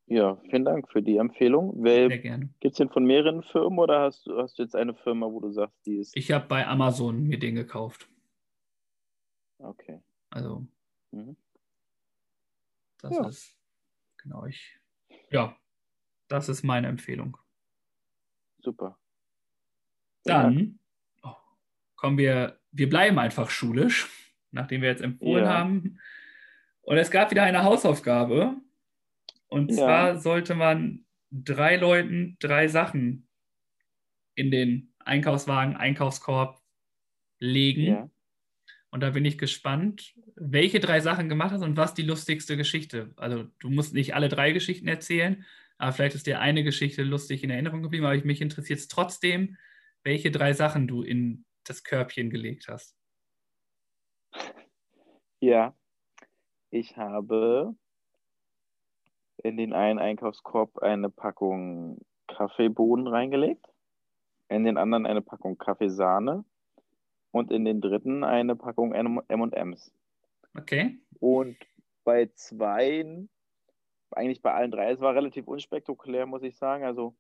[0.07, 1.82] Ja, vielen Dank für die Empfehlung.
[1.82, 5.26] Sehr Gibt es den von mehreren Firmen oder hast, du- hast du jetzt eine Firma,
[5.26, 6.14] wo du sagst, die ist.
[6.14, 8.09] Ich habe bei Amazon mir den gekauft.
[9.59, 10.01] Okay.
[10.28, 10.66] Also,
[11.12, 11.36] Mhm.
[13.01, 13.26] das Ja.
[13.28, 13.57] ist,
[14.18, 14.78] genau, ich,
[15.30, 15.57] ja,
[16.28, 17.38] das ist meine Empfehlung.
[18.59, 18.99] Super.
[20.25, 20.79] Dann
[21.22, 21.35] oh,
[21.97, 24.09] kommen wir, wir bleiben einfach schulisch,
[24.51, 25.59] nachdem wir jetzt empfohlen Ja.
[25.59, 25.99] haben.
[26.83, 28.57] Und es gab wieder eine Hausaufgabe.
[29.49, 29.77] Und Ja.
[29.77, 33.27] zwar sollte man drei Leuten drei Sachen
[34.35, 36.61] in den Einkaufswagen, Einkaufskorb
[37.39, 37.83] legen.
[37.83, 38.11] Ja.
[38.91, 43.12] Und da bin ich gespannt, welche drei Sachen gemacht hast und was die lustigste Geschichte.
[43.16, 45.45] Also du musst nicht alle drei Geschichten erzählen,
[45.79, 49.57] aber vielleicht ist dir eine Geschichte lustig in Erinnerung geblieben, aber mich interessiert es trotzdem,
[50.05, 52.94] welche drei Sachen du in das Körbchen gelegt hast.
[55.40, 55.74] Ja.
[56.70, 57.74] Ich habe
[59.42, 63.66] in den einen Einkaufskorb eine Packung Kaffeebohnen reingelegt,
[64.48, 66.44] in den anderen eine Packung Kaffeesahne
[67.30, 69.92] und in den dritten eine Packung M&M's.
[70.57, 70.98] Okay?
[71.20, 71.57] Und
[72.05, 73.28] bei zweien,
[74.11, 76.84] eigentlich bei allen drei, es war relativ unspektakulär, muss ich sagen.
[76.84, 77.14] Also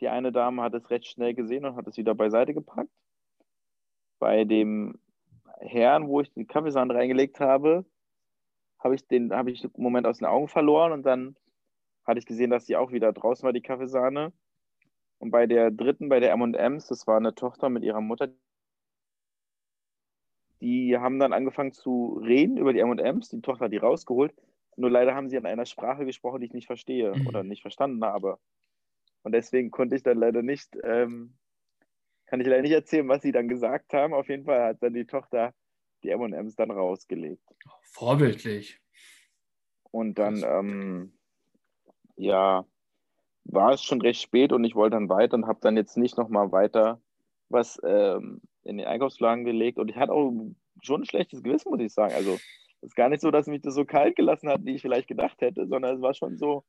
[0.00, 2.90] die eine Dame hat es recht schnell gesehen und hat es wieder beiseite gepackt.
[4.18, 4.98] Bei dem
[5.60, 7.84] Herrn, wo ich die Kaffeesahne reingelegt habe,
[8.78, 11.36] habe ich den, habe ich den Moment aus den Augen verloren und dann
[12.06, 14.32] hatte ich gesehen, dass die auch wieder draußen war, die Kaffeesahne.
[15.18, 18.28] Und bei der dritten, bei der M&M's, das war eine Tochter mit ihrer Mutter,
[20.60, 23.28] die haben dann angefangen zu reden über die M&M's.
[23.28, 24.34] Die Tochter hat die rausgeholt.
[24.76, 27.26] Nur leider haben sie in einer Sprache gesprochen, die ich nicht verstehe Mhm.
[27.26, 28.38] oder nicht verstanden habe.
[29.26, 31.34] Und deswegen konnte ich dann leider nicht, ähm,
[32.26, 34.14] kann ich leider nicht erzählen, was sie dann gesagt haben.
[34.14, 35.52] Auf jeden Fall hat dann die Tochter
[36.04, 37.42] die M&M's dann rausgelegt.
[37.90, 38.80] Vorbildlich.
[39.90, 41.18] Und dann, ähm,
[42.14, 42.66] ja,
[43.42, 46.16] war es schon recht spät und ich wollte dann weiter und habe dann jetzt nicht
[46.16, 47.02] nochmal weiter
[47.48, 49.80] was ähm, in den Einkaufswagen gelegt.
[49.80, 50.30] Und ich hatte auch
[50.82, 52.14] schon ein schlechtes Gewissen, muss ich sagen.
[52.14, 54.82] Also es ist gar nicht so, dass mich das so kalt gelassen hat, wie ich
[54.82, 56.62] vielleicht gedacht hätte, sondern es war schon so,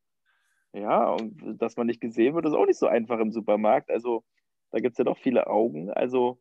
[0.73, 3.89] ja, und dass man nicht gesehen wird, ist auch nicht so einfach im Supermarkt.
[3.89, 4.23] Also
[4.71, 5.89] da gibt es ja doch viele Augen.
[5.89, 6.39] Also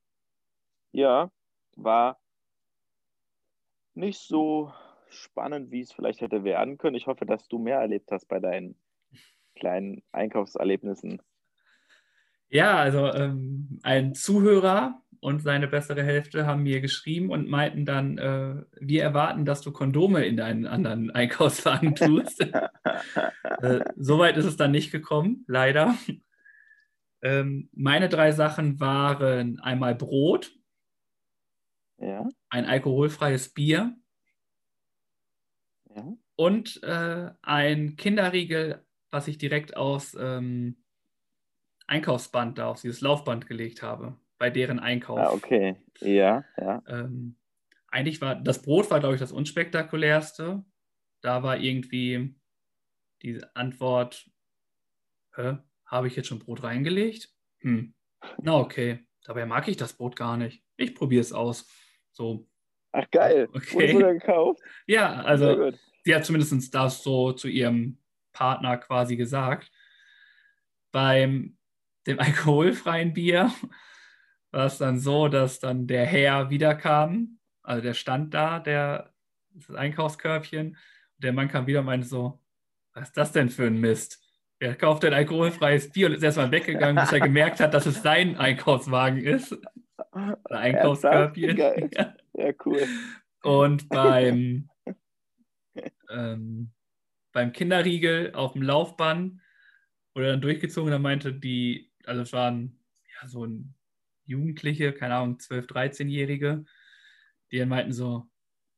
[0.93, 1.31] ja,
[1.77, 2.18] war
[3.95, 4.72] nicht so
[5.09, 6.97] spannend, wie es vielleicht hätte werden können.
[6.97, 8.77] Ich hoffe, dass du mehr erlebt hast bei deinen
[9.55, 11.22] kleinen Einkaufserlebnissen.
[12.49, 18.19] Ja, also ähm, ein Zuhörer und seine bessere Hälfte haben mir geschrieben und meinten dann,
[18.19, 22.41] äh, wir erwarten, dass du Kondome in deinen anderen Einkaufswagen tust.
[23.61, 25.95] äh, Soweit ist es dann nicht gekommen, leider.
[27.23, 30.53] Ähm, meine drei Sachen waren einmal Brot,
[31.99, 33.97] ja, ein alkoholfreies Bier
[35.95, 36.17] ja.
[36.37, 40.77] und äh, ein Kinderriegel, was ich direkt aus ähm,
[41.87, 45.18] Einkaufsband da, auf dieses Laufband gelegt habe, bei deren Einkauf.
[45.18, 45.76] Ah, okay.
[46.01, 46.82] Ja, ja.
[46.89, 47.37] Ähm,
[47.89, 50.64] eigentlich war das Brot war, glaube ich, das unspektakulärste.
[51.22, 52.37] Da war irgendwie
[53.22, 54.30] die Antwort,
[55.34, 57.30] Hä, habe ich jetzt schon Brot reingelegt?
[57.61, 57.95] Hm.
[58.43, 60.62] Na okay, dabei mag ich das Brot gar nicht.
[60.76, 61.68] Ich probiere es aus.
[62.12, 62.49] So,
[62.93, 63.49] Ach, geil.
[63.55, 63.95] Okay.
[63.95, 64.61] Wurde gekauft?
[64.87, 65.72] ja, also
[66.05, 67.99] sie hat zumindest das so zu ihrem
[68.32, 69.70] Partner quasi gesagt.
[70.93, 71.57] Beim
[72.07, 73.53] dem alkoholfreien Bier
[74.57, 79.12] war es dann so, dass dann der Herr wiederkam, also der stand da, der
[79.50, 82.40] das Einkaufskörbchen, und der Mann kam wieder und meinte so,
[82.94, 84.24] was ist das denn für ein Mist?
[84.59, 88.02] Er kauft ein alkoholfreies Bier und ist erstmal weggegangen, bis er gemerkt hat, dass es
[88.02, 89.52] sein Einkaufswagen ist.
[90.12, 91.57] Oder Einkaufskörbchen.
[91.92, 92.14] Ja.
[92.32, 92.88] Ja, cool.
[93.42, 94.70] Und beim,
[96.11, 96.70] ähm,
[97.32, 99.38] beim Kinderriegel auf dem Laufband
[100.14, 102.78] wurde dann durchgezogen, da meinte die, also es waren
[103.20, 103.76] ja so ein
[104.27, 106.64] Jugendliche, keine Ahnung, 12-, 13-Jährige,
[107.51, 108.29] die dann meinten so,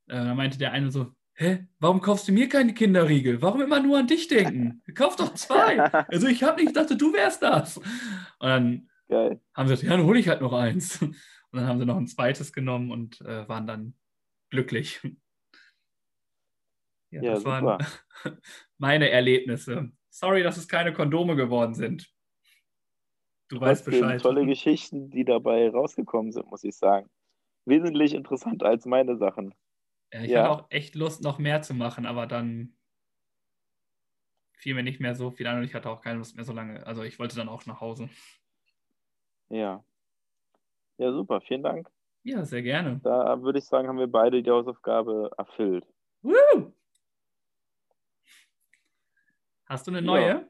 [0.06, 3.40] äh, da meinte der eine so, hä, warum kaufst du mir keine Kinderriegel?
[3.40, 4.82] Warum immer nur an dich denken?
[4.94, 5.80] Kauf doch zwei.
[5.80, 7.76] Also ich habe nicht, dachte, du wärst das.
[7.76, 7.86] Und
[8.40, 9.40] dann Geil.
[9.54, 11.00] haben sie gesagt, ja, dann hole ich halt noch eins.
[11.00, 11.16] Und
[11.52, 13.94] dann haben sie noch ein zweites genommen und äh, waren dann
[14.50, 15.00] glücklich.
[17.10, 17.50] Ja, Ja, das super.
[17.62, 17.86] waren
[18.78, 19.90] meine Erlebnisse.
[20.10, 22.10] Sorry, dass es keine Kondome geworden sind.
[23.48, 24.20] Du weißt Bescheid.
[24.20, 27.08] tolle Geschichten, die dabei rausgekommen sind, muss ich sagen.
[27.64, 29.54] Wesentlich interessanter als meine Sachen.
[30.12, 30.42] Ja, ich Ja.
[30.42, 32.74] hatte auch echt Lust, noch mehr zu machen, aber dann
[34.52, 36.52] fiel mir nicht mehr so viel an und ich hatte auch keine Lust mehr so
[36.52, 36.86] lange.
[36.86, 38.08] Also ich wollte dann auch nach Hause.
[39.48, 39.84] Ja.
[40.98, 41.40] Ja, super.
[41.40, 41.88] Vielen Dank.
[42.24, 43.00] Ja, sehr gerne.
[43.02, 45.86] Da würde ich sagen, haben wir beide die Hausaufgabe erfüllt.
[46.22, 46.72] Woo!
[49.66, 50.26] Hast du eine neue?
[50.28, 50.44] Ja.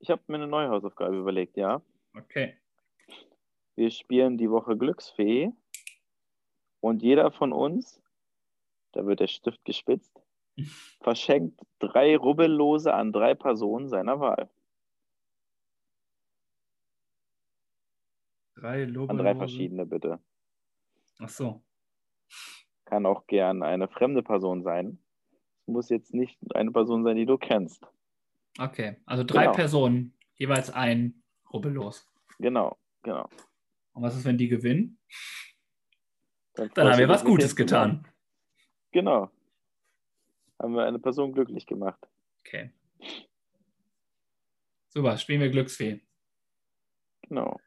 [0.00, 1.82] Ich habe mir eine neue Hausaufgabe überlegt, ja.
[2.14, 2.56] Okay.
[3.74, 5.52] Wir spielen die Woche Glücksfee
[6.80, 8.02] und jeder von uns,
[8.92, 10.20] da wird der Stift gespitzt,
[11.00, 14.50] verschenkt drei Rubbellose an drei Personen seiner Wahl.
[18.54, 19.10] Drei Logo.
[19.10, 20.18] An drei verschiedene, bitte.
[21.20, 21.62] Ach so.
[22.84, 24.98] Kann auch gern eine fremde Person sein.
[25.60, 27.86] Es muss jetzt nicht eine Person sein, die du kennst.
[28.58, 28.96] Okay.
[29.06, 29.54] Also drei Genau.
[29.54, 32.06] Personen, jeweils ein Rubbellos.
[32.38, 33.28] Genau, genau.
[33.92, 34.98] Und was ist, wenn die gewinnen?
[36.54, 38.02] Dann, Dann haben wir was Gutes zusammen.
[38.02, 38.08] getan.
[38.92, 39.30] Genau.
[40.60, 41.98] Haben wir eine Person glücklich gemacht.
[42.40, 42.72] Okay.
[44.88, 46.00] Super, spielen wir Glücksfee.
[47.22, 47.60] Genau.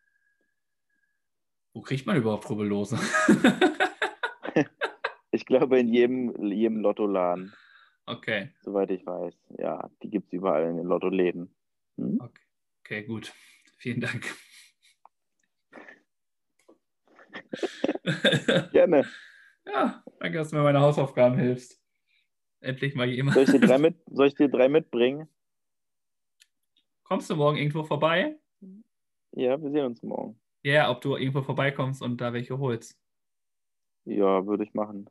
[1.73, 2.99] Wo kriegt man überhaupt Rubbellose?
[5.33, 7.53] Ich glaube, in jedem, jedem Lottoladen,
[8.11, 8.49] okay.
[8.61, 9.33] soweit ich weiß.
[9.59, 11.53] Ja, die gibt es überall in den Lottoläden.
[11.97, 12.19] Hm?
[12.21, 12.41] okay.
[12.83, 13.33] Okay, gut.
[13.77, 14.25] Vielen Dank.
[18.71, 19.05] Gerne.
[19.65, 21.81] ja, danke, dass du mir meine Hausaufgaben hilfst.
[22.59, 23.35] Endlich mal jemand.
[23.35, 25.27] Soll ich, dir drei mit, soll ich dir drei mitbringen?
[27.03, 28.37] Kommst du morgen irgendwo vorbei?
[29.31, 30.39] Ja, wir sehen uns morgen.
[30.63, 32.99] Ja, ob du irgendwo vorbeikommst und da welche holst.
[34.05, 35.09] Ja, würde ich machen.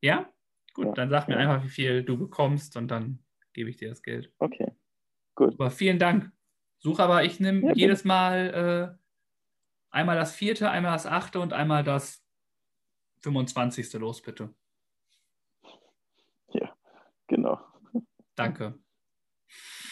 [0.00, 0.32] Ja?
[0.78, 0.92] Gut, Ja.
[0.92, 1.40] dann sag mir Ja.
[1.40, 3.18] einfach, wie viel du bekommst und dann
[3.52, 4.32] gebe ich dir das Geld.
[4.38, 4.76] Okay.
[5.34, 5.54] Gut.
[5.54, 6.30] Aber vielen Dank.
[6.78, 8.98] Such aber, ich nehme Ja, jedes Mal äh,
[9.90, 12.24] einmal das vierte, einmal das achte und einmal das
[13.22, 13.92] 25.
[13.94, 14.54] los, bitte.
[17.26, 17.60] Genau.
[18.36, 18.78] Danke.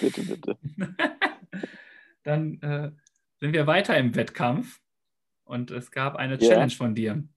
[0.00, 0.56] Bitte, bitte.
[2.22, 2.92] Dann äh,
[3.40, 4.80] sind wir weiter im Wettkampf
[5.44, 6.48] und es gab eine Ja.
[6.48, 7.28] Challenge von dir.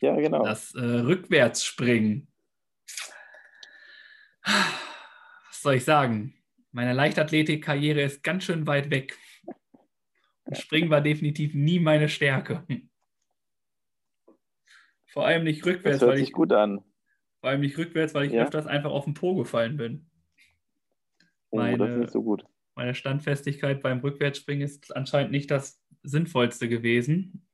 [0.00, 0.44] Ja, genau.
[0.44, 2.28] Das äh, Rückwärtsspringen.
[4.44, 6.34] Was soll ich sagen?
[6.72, 9.16] Meine Leichtathletik-Karriere ist ganz schön weit weg.
[10.44, 12.66] Und Springen war definitiv nie meine Stärke.
[15.06, 16.82] Vor allem nicht Das rückwärts, hört weil sich ich, gut an.
[17.40, 18.42] vor allem nicht rückwärts, weil ich Ja.
[18.42, 20.10] öfters einfach auf den Po gefallen bin.
[21.50, 22.44] Oh, das Meine- ist nicht so gut.
[22.74, 27.46] Meine Standfestigkeit beim Rückwärtsspringen ist anscheinend nicht das Sinnvollste gewesen.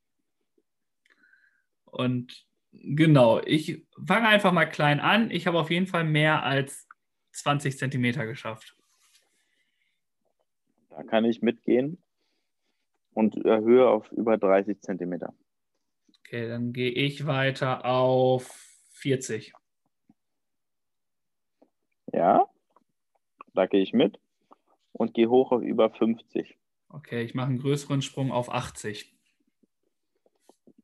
[1.84, 5.30] Und genau, ich fange einfach mal klein an.
[5.30, 6.86] Ich habe auf jeden Fall mehr als
[7.32, 8.76] 20 Zentimeter geschafft.
[10.90, 12.02] Da kann ich mitgehen
[13.14, 15.34] und erhöhe auf über 30 Zentimeter.
[16.20, 18.50] Okay, dann gehe ich weiter auf
[18.92, 19.52] 40.
[22.12, 22.46] Ja,
[23.54, 24.18] da gehe ich mit
[24.92, 26.58] und gehe hoch auf über 50.
[26.90, 29.14] Okay, ich mache einen größeren Sprung auf 80.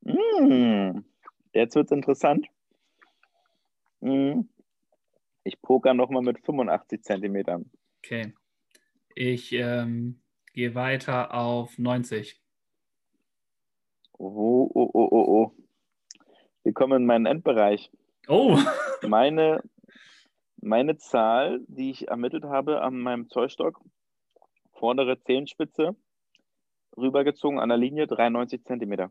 [0.05, 1.05] Hm,
[1.55, 2.47] jetzt wird es interessant.
[4.01, 4.49] Hm,
[5.45, 7.71] ich poker nochmal mit 85 Zentimetern.
[7.99, 8.35] Okay.
[9.15, 10.21] Ich ähm,
[10.53, 12.41] gehe weiter auf 90.
[14.19, 15.53] Oh, oh, oh, oh, oh.
[16.63, 17.91] Wir kommen in meinen Endbereich.
[18.29, 18.59] Oh,
[19.09, 19.63] Meine,
[20.57, 23.81] meine Zahl, die ich ermittelt habe an meinem Zollstock,
[24.73, 25.95] vordere Zehenspitze,
[26.97, 29.11] rübergezogen an der Linie 93 Zentimeter.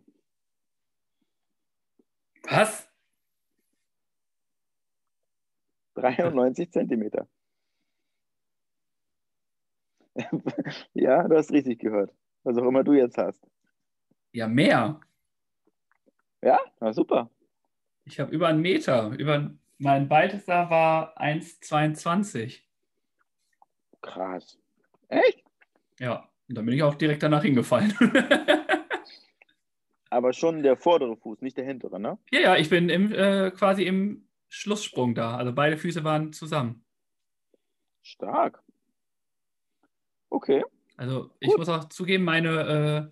[2.44, 2.88] Was?
[5.96, 7.28] 93 Zentimeter.
[10.94, 12.14] ja, du hast richtig gehört.
[12.44, 13.46] Was auch immer du jetzt hast.
[14.32, 15.00] Ja, mehr.
[16.42, 17.30] Ja, na super.
[18.06, 19.10] Ich habe über einen Meter.
[19.18, 22.62] Über mein weitester war 1,22.
[24.02, 24.60] Krass.
[25.08, 25.44] Echt?
[26.00, 27.94] Ja, und dann bin ich auch direkt danach hingefallen.
[30.14, 32.20] Aber schon der vordere Fuß, nicht der hintere, ne?
[32.32, 35.38] ja, ja, ich bin im, äh, quasi im Schlusssprung da.
[35.38, 36.86] Also beide Füße waren zusammen.
[38.04, 38.62] Stark.
[40.30, 40.64] Okay.
[40.98, 41.58] Also ich Gut.
[41.58, 43.12] muss auch zugeben, meine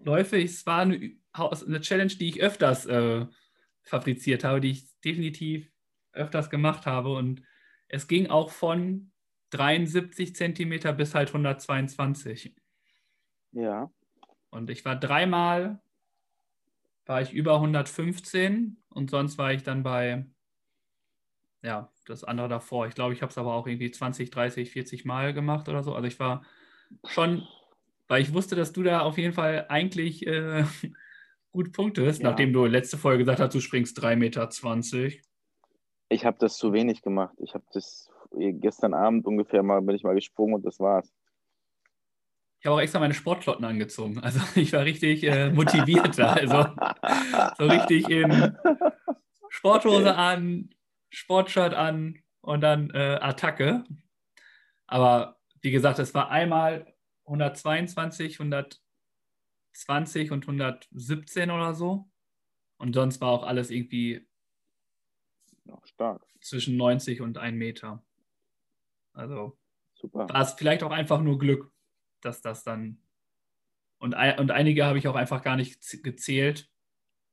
[0.00, 3.26] äh, Läufe, es war eine, eine Challenge, die ich öfters äh,
[3.82, 5.72] fabriziert habe, die ich definitiv
[6.12, 7.14] öfters gemacht habe.
[7.14, 7.42] Und
[7.88, 9.10] es ging auch von
[9.50, 12.54] 73 Zentimeter bis halt 122.
[13.50, 13.90] Ja.
[14.50, 15.82] Und ich war dreimal,
[17.06, 20.26] war ich über 115 und sonst war ich dann bei,
[21.62, 22.86] ja, das andere davor.
[22.86, 25.94] Ich glaube, ich habe es aber auch irgendwie 20, 30, 40 Mal gemacht oder so.
[25.94, 26.44] Also ich war
[27.06, 27.46] schon,
[28.08, 30.64] weil ich wusste, dass du da auf jeden Fall eigentlich äh,
[31.52, 32.30] gut punktest, Ja.
[32.30, 34.48] nachdem du letzte Folge gesagt hast, du springst 3,20 Meter.
[36.08, 37.34] Ich habe das zu wenig gemacht.
[37.42, 41.12] Ich habe das gestern Abend ungefähr mal, bin ich mal gesprungen und das war's.
[42.62, 44.20] Ich habe auch extra meine Sportklamotten angezogen.
[44.20, 46.34] Also ich war richtig äh, motiviert da.
[46.34, 46.64] Also
[47.58, 48.56] so richtig in
[49.48, 50.70] Sporthose an,
[51.10, 53.82] Sportshirt an und dann äh, Attacke.
[54.86, 56.94] Aber wie gesagt, es war einmal
[57.26, 62.08] 122, 120 und 117 oder so.
[62.76, 64.24] Und sonst war auch alles irgendwie
[65.64, 66.24] Ja, stark.
[66.40, 68.04] zwischen 90 und 1 Meter.
[69.14, 69.58] Also
[69.94, 70.28] Super.
[70.28, 71.72] war es vielleicht auch einfach nur Glück,
[72.24, 72.98] dass das dann.
[73.98, 76.68] Und, und einige habe ich auch einfach gar nicht gezählt,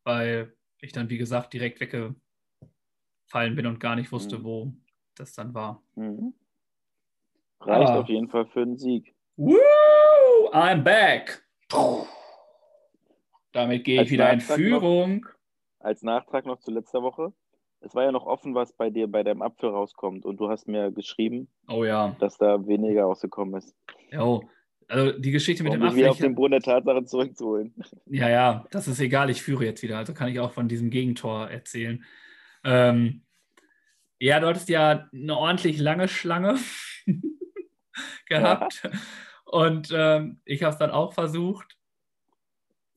[0.04, 4.44] weil ich dann, wie gesagt, direkt weggefallen bin und gar nicht wusste, Mhm.
[4.44, 4.74] wo
[5.16, 5.82] das dann war.
[5.96, 6.34] Mhm.
[7.62, 8.00] Reicht Ah.
[8.02, 9.14] auf jeden Fall für einen Sieg.
[9.36, 9.58] Woo!
[10.52, 11.44] I'm back!
[13.52, 15.26] Damit gehe ich wieder in Nachtrag noch- Führung.
[15.80, 17.34] Als Nachtrag noch zu letzter Woche.
[17.82, 20.26] Es war ja noch offen, was bei dir bei deinem Apfel rauskommt.
[20.26, 22.16] Und du hast mir geschrieben, Oh ja.
[22.20, 23.74] dass da weniger rausgekommen ist.
[24.12, 24.44] Jo.
[24.90, 25.98] Also die Geschichte mit Um dem Apfel.
[26.00, 27.76] wieder auf den Boden der Tatsachen zurückzuholen.
[28.08, 30.90] Ja, ja, das ist egal, ich führe jetzt wieder, also kann ich auch von diesem
[30.90, 32.04] Gegentor erzählen.
[32.64, 33.24] Ähm,
[34.20, 36.58] ja, du hattest ja eine ordentlich lange Schlange
[38.28, 38.90] gehabt
[39.46, 41.78] und ähm, ich habe es dann auch versucht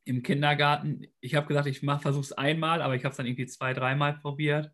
[0.04, 1.06] im Kindergarten.
[1.20, 4.14] Ich habe gesagt, ich versuche es einmal, aber ich habe es dann irgendwie zwei, dreimal
[4.14, 4.72] probiert,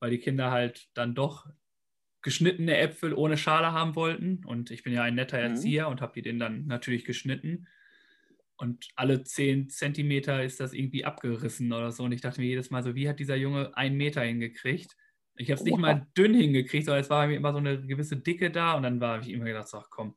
[0.00, 1.46] weil die Kinder halt dann doch
[2.26, 5.44] geschnittene Äpfel ohne Schale haben wollten und ich bin ja ein netter Mhm.
[5.44, 7.68] Erzieher und habe die denen dann natürlich geschnitten.
[8.56, 12.02] Und alle 10 Zentimeter ist das irgendwie abgerissen oder so.
[12.02, 14.96] Und ich dachte mir jedes Mal so, wie hat dieser Junge einen Meter hingekriegt?
[15.36, 18.16] Ich habe es nicht mal dünn hingekriegt, sondern es war mir immer so eine gewisse
[18.16, 18.74] Dicke da.
[18.74, 20.16] Und dann habe ich immer gedacht, so, ach komm,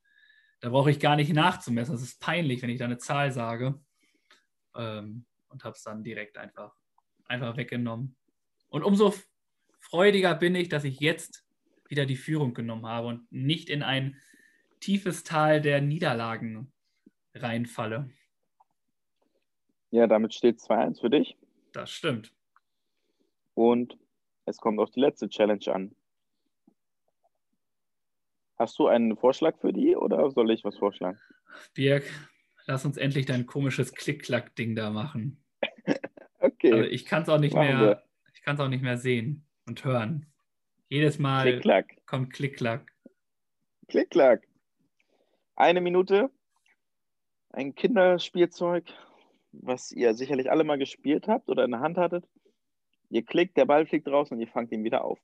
[0.62, 1.94] da brauche ich gar nicht nachzumessen.
[1.94, 3.80] Das ist peinlich, wenn ich da eine Zahl sage.
[4.76, 6.74] Ähm, und habe es dann direkt einfach,
[7.26, 8.16] einfach weggenommen.
[8.70, 9.14] Und umso
[9.80, 11.46] freudiger bin ich, dass ich jetzt
[11.90, 14.16] wieder die Führung genommen habe und nicht in ein
[14.80, 16.72] tiefes Tal der Niederlagen
[17.34, 18.10] reinfalle.
[19.92, 21.38] Ja, damit steht 2-1 für dich.
[21.74, 22.34] Das stimmt.
[23.56, 23.98] Und
[24.46, 25.96] es kommt auf die letzte Challenge an.
[28.58, 31.20] Hast du einen Vorschlag für die oder soll ich was vorschlagen?
[31.74, 32.04] Birg,
[32.66, 35.44] lass uns endlich dein komisches Klick-Klack-Ding da machen.
[36.42, 36.72] Okay.
[36.72, 38.04] Also ich kann es auch nicht Machen mehr, wir.
[38.34, 40.26] ich kann es auch nicht mehr sehen und hören.
[40.90, 42.06] Jedes Mal Klick, klack.
[42.08, 42.92] kommt Klick-Klack.
[43.88, 44.48] Klick, klack.
[45.56, 46.32] Eine Minute.
[47.52, 48.86] Ein Kinderspielzeug,
[49.52, 52.28] was ihr sicherlich alle mal gespielt habt oder in der Hand hattet.
[53.10, 55.20] Ihr klickt, der Ball fliegt raus und ihr fangt ihn wieder auf.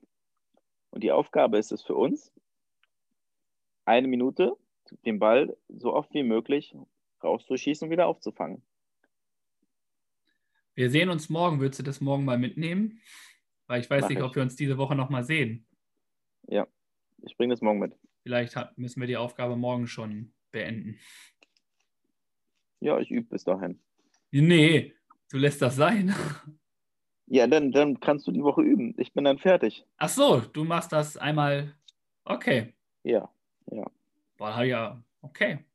[0.91, 2.32] Und die Aufgabe ist es für uns,
[3.86, 4.55] eine Minute
[5.05, 6.76] den Ball so oft wie möglich
[7.24, 8.61] rauszuschießen und wieder aufzufangen.
[10.76, 11.59] Wir sehen uns morgen.
[11.59, 13.01] Würdest du das morgen mal mitnehmen?
[13.68, 14.24] Weil ich weiß Mach nicht, ich.
[14.24, 15.66] ob wir uns diese Woche noch mal sehen.
[17.24, 17.97] Ich bringe das morgen mit.
[18.22, 20.99] Vielleicht hat, müssen wir die Aufgabe morgen schon beenden.
[22.80, 23.80] Ja, ich übe bis dahin.
[24.32, 24.93] Nee,
[25.32, 26.13] du lässt das sein.
[27.28, 28.93] Ja, dann, dann kannst du die Woche üben.
[28.99, 29.88] Ich bin dann fertig.
[29.97, 31.74] Ach so, du machst das einmal.
[32.26, 32.74] Okay.
[33.03, 33.32] Ja.
[34.38, 35.66] Boah, ja, okay.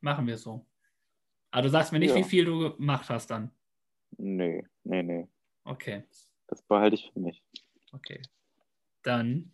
[0.00, 0.64] Machen wir so.
[1.50, 2.16] Aber du sagst mir nicht, Ja.
[2.16, 3.50] wie viel du gemacht hast dann.
[4.16, 5.28] Nee, nee, nee.
[5.64, 6.04] Okay,
[6.52, 7.42] Das behalte ich für mich.
[7.92, 8.20] okay.
[9.02, 9.52] Dann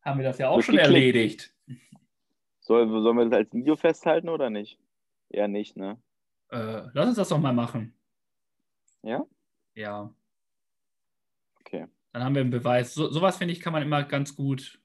[0.00, 0.96] haben wir das ja auch Wird schon geklickt.
[0.96, 1.54] erledigt.
[2.60, 4.78] Soll, sollen wir das als Video festhalten oder nicht?
[5.28, 6.00] Eher nicht, ne?
[6.48, 7.94] Äh, lass uns das doch mal machen.
[9.02, 9.26] Ja?
[9.74, 10.14] Ja.
[11.60, 11.86] Okay.
[12.12, 12.94] Dann haben wir einen Beweis.
[12.94, 14.80] So, sowas, finde ich, kann man immer ganz gut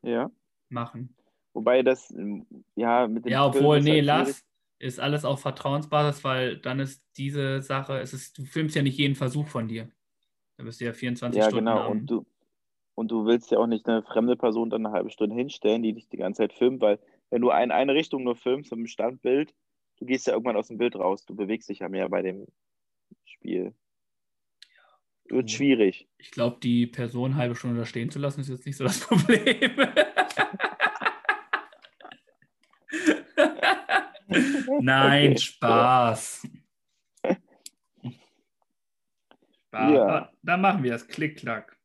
[0.00, 0.30] Ja.
[0.70, 1.14] machen.
[1.52, 2.08] Wobei das,
[2.76, 4.44] ja, mit dem Ja, Film obwohl, ist nee, halt lass.
[4.84, 8.98] Ist alles auf Vertrauensbasis, weil dann ist diese Sache, es ist, du filmst ja nicht
[8.98, 9.88] jeden Versuch von dir.
[10.58, 11.86] Da bist du ja 24 Ja, Stunden genau.
[11.86, 12.26] am- Und du,
[12.94, 15.94] und du willst ja auch nicht eine fremde Person dann eine halbe Stunde hinstellen, die
[15.94, 16.98] dich die ganze Zeit filmt, weil
[17.30, 19.54] wenn du in eine Richtung nur filmst mit dem Standbild,
[20.00, 21.24] du gehst ja irgendwann aus dem Bild raus.
[21.24, 22.46] Du bewegst dich ja mehr bei dem
[23.24, 23.72] Spiel.
[25.30, 26.06] Wird schwierig.
[26.18, 28.84] Ich glaube, die Person eine halbe Stunde da stehen zu lassen, ist jetzt nicht so
[28.84, 29.70] das Problem.
[34.80, 36.48] Nein, Okay, Spaß.
[39.72, 40.32] Ja, Ja.
[40.42, 41.06] Dann machen wir das.
[41.08, 41.76] Klick-Klack.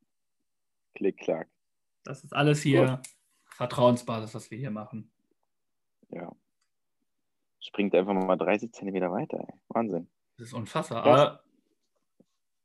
[0.95, 1.47] Klick, klack.
[2.04, 3.02] Das ist alles hier
[3.45, 5.12] Vertrauensbasis, was wir hier machen.
[6.10, 6.32] Ja.
[7.60, 9.39] Springt einfach mal 30 Zentimeter weiter.
[9.39, 9.54] Ey.
[9.70, 10.10] Wahnsinn.
[10.38, 11.06] Das ist unfassbar.
[11.06, 11.20] Was?
[11.20, 11.43] Aber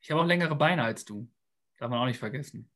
[0.01, 1.29] ich habe auch längere Beine als du.
[1.79, 2.71] Darf man auch nicht vergessen.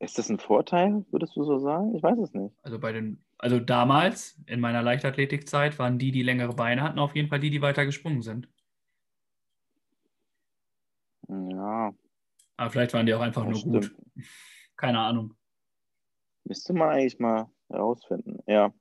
[0.00, 1.94] Ist das ein Vorteil, würdest du so sagen?
[1.94, 2.54] Ich weiß es nicht.
[2.62, 7.14] Also bei den, also damals in meiner Leichtathletikzeit waren die, die längere Beine hatten, auf
[7.14, 8.48] jeden Fall die, die weiter gesprungen sind.
[11.28, 11.94] Ja,
[12.56, 13.94] Aber vielleicht waren die auch einfach nur stimmt.
[13.94, 13.96] gut.
[14.76, 15.34] Keine Ahnung.
[16.44, 18.38] Müsste man eigentlich mal herausfinden.
[18.46, 18.72] Ja.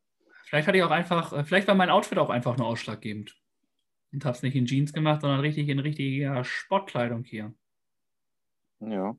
[0.45, 3.35] Vielleicht hatte ich auch einfach, äh, vielleicht war mein Outfit auch einfach nur ausschlaggebend.
[4.13, 7.53] Und habe es nicht in Jeans gemacht, sondern richtig in richtiger Sportkleidung hier.
[8.79, 9.17] Ja.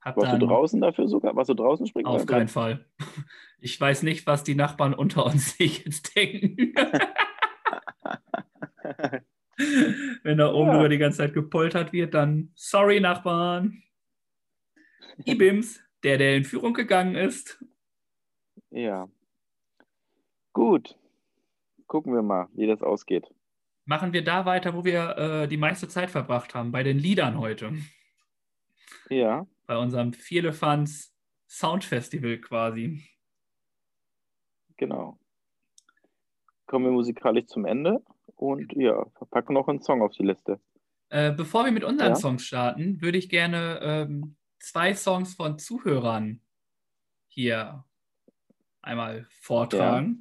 [0.00, 1.34] Hab Warst du draußen dafür sogar?
[1.36, 2.06] Warst du draußen springen?
[2.06, 2.48] auf keinen?
[2.48, 2.84] Fall.
[3.60, 6.72] Ich weiß nicht, was die Nachbarn unter uns sich jetzt denken.
[10.22, 10.78] Wenn da oben Ja.
[10.78, 13.82] über die ganze Zeit gepoltert wird, dann sorry, Nachbarn.
[15.24, 17.62] Ibims, der, der in Führung gegangen ist.
[18.70, 19.08] Ja.
[20.52, 20.96] Gut.
[21.88, 23.26] Gucken wir mal, wie das ausgeht.
[23.84, 27.38] Machen wir da weiter, wo wir äh, die meiste Zeit verbracht haben, bei den Liedern
[27.38, 27.72] heute.
[29.10, 29.46] Ja.
[29.68, 31.14] Bei unserem Vierlefanz
[31.46, 33.06] Sound Festival quasi.
[34.78, 35.18] Genau.
[36.64, 38.02] Kommen wir musikalisch zum Ende
[38.34, 40.58] und ja, verpacken noch einen Song auf die Liste.
[41.10, 42.16] Äh, bevor wir mit unseren Ja.
[42.16, 46.40] Songs starten, würde ich gerne ähm, zwei Songs von Zuhörern
[47.26, 47.84] hier
[48.80, 50.20] einmal vortragen,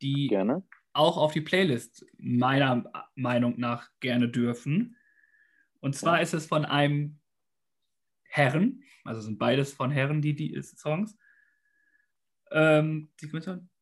[0.00, 0.64] die Gerne.
[0.92, 4.96] auch auf die Playlist meiner Meinung nach gerne dürfen.
[5.78, 7.21] Und zwar ist es von einem
[8.34, 11.18] Herren, also sind beides von Herren die, die Songs.
[12.50, 13.10] Ähm,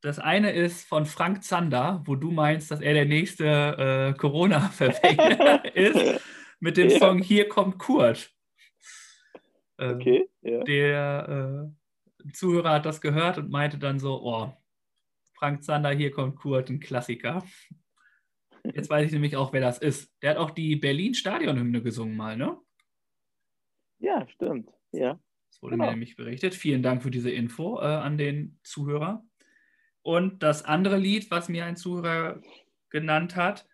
[0.01, 5.65] das eine ist von Frank Zander, wo du meinst, dass er der nächste äh, Corona-Verfänger
[5.75, 6.21] ist,
[6.59, 6.99] mit dem Ja.
[6.99, 8.33] Song Hier kommt Kurt.
[9.79, 10.29] Ähm, Okay.
[10.43, 10.65] Ja.
[10.65, 11.73] der
[12.27, 14.53] äh, Zuhörer hat das gehört und meinte dann so, oh,
[15.35, 17.45] Frank Zander, hier kommt Kurt, ein Klassiker.
[18.75, 20.13] Jetzt weiß ich nämlich auch, wer das ist.
[20.23, 22.59] Der hat auch die Berlin-Stadionhymne gesungen mal, ne?
[24.01, 24.71] Ja, stimmt.
[24.93, 25.19] Ja.
[25.51, 25.85] Das wurde Genau.
[25.87, 26.55] mir nämlich berichtet.
[26.55, 29.25] Vielen Dank für diese Info äh, an den Zuhörer.
[30.03, 32.41] Und das andere Lied, was mir ein Zuhörer
[32.89, 33.67] genannt hat,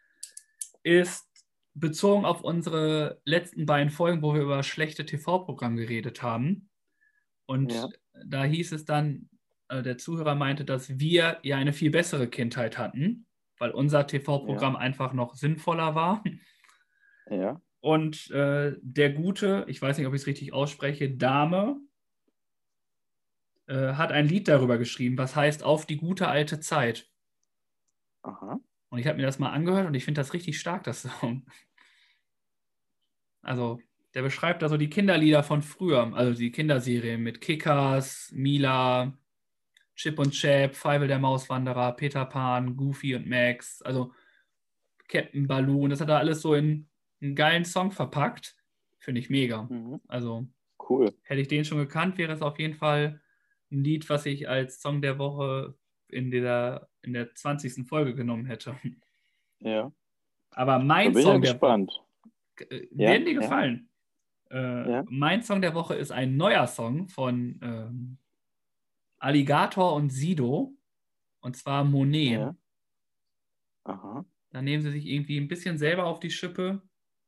[0.83, 1.27] ist
[1.75, 6.71] bezogen auf unsere letzten beiden Folgen, wo wir über schlechte TV-Programme geredet haben.
[7.47, 7.89] Und Ja.
[8.25, 9.29] da hieß es dann,
[9.69, 13.27] äh, der Zuhörer meinte, dass wir ja eine viel bessere Kindheit hatten,
[13.59, 16.25] weil unser TV-Programm einfach noch sinnvoller war.
[17.31, 17.61] Ja.
[17.87, 21.81] Und äh, der gute, ich weiß nicht, ob ich es richtig ausspreche, Dame,
[23.69, 27.09] äh, hat ein Lied darüber geschrieben, was heißt Auf die gute alte Zeit.
[28.23, 28.59] Aha.
[28.89, 31.47] Und ich habe mir das mal angehört und ich finde das richtig stark, das Song.
[33.41, 33.81] Also,
[34.15, 39.17] der beschreibt da so die Kinderlieder von früher, also die Kinderserien mit Kickers, Mila,
[39.95, 44.13] Chip und Chap, Feivel der Mauswanderer, Peter Pan, Goofy und Max, also
[45.07, 46.89] Captain Balloon, das hat er alles so in
[47.21, 48.57] einen geilen Song verpackt.
[48.99, 49.63] Finde ich mega.
[49.65, 50.01] Mhm.
[50.09, 50.47] Also,
[50.89, 51.13] Cool.
[51.23, 53.21] hätte ich den schon gekannt, wäre es auf jeden Fall
[53.71, 55.77] ein Lied, was ich als Song der Woche
[56.09, 57.87] in der, in der 20.
[57.89, 58.77] Folge genommen hätte.
[59.61, 59.91] Ja.
[60.51, 61.91] Aber mein bin ich ja Song der gespannt.
[61.91, 63.41] Woche äh, Ja, werden dir ja.
[63.41, 63.89] gefallen.
[64.51, 65.05] Äh, Ja.
[65.09, 68.19] Mein Song der Woche ist ein neuer Song von ähm,
[69.19, 70.75] Alligator und Sido.
[71.41, 72.33] Und zwar Monet.
[72.41, 72.57] Ja.
[73.85, 74.25] Aha.
[74.51, 76.83] Da nehmen sie sich irgendwie ein bisschen selber auf die Schippe,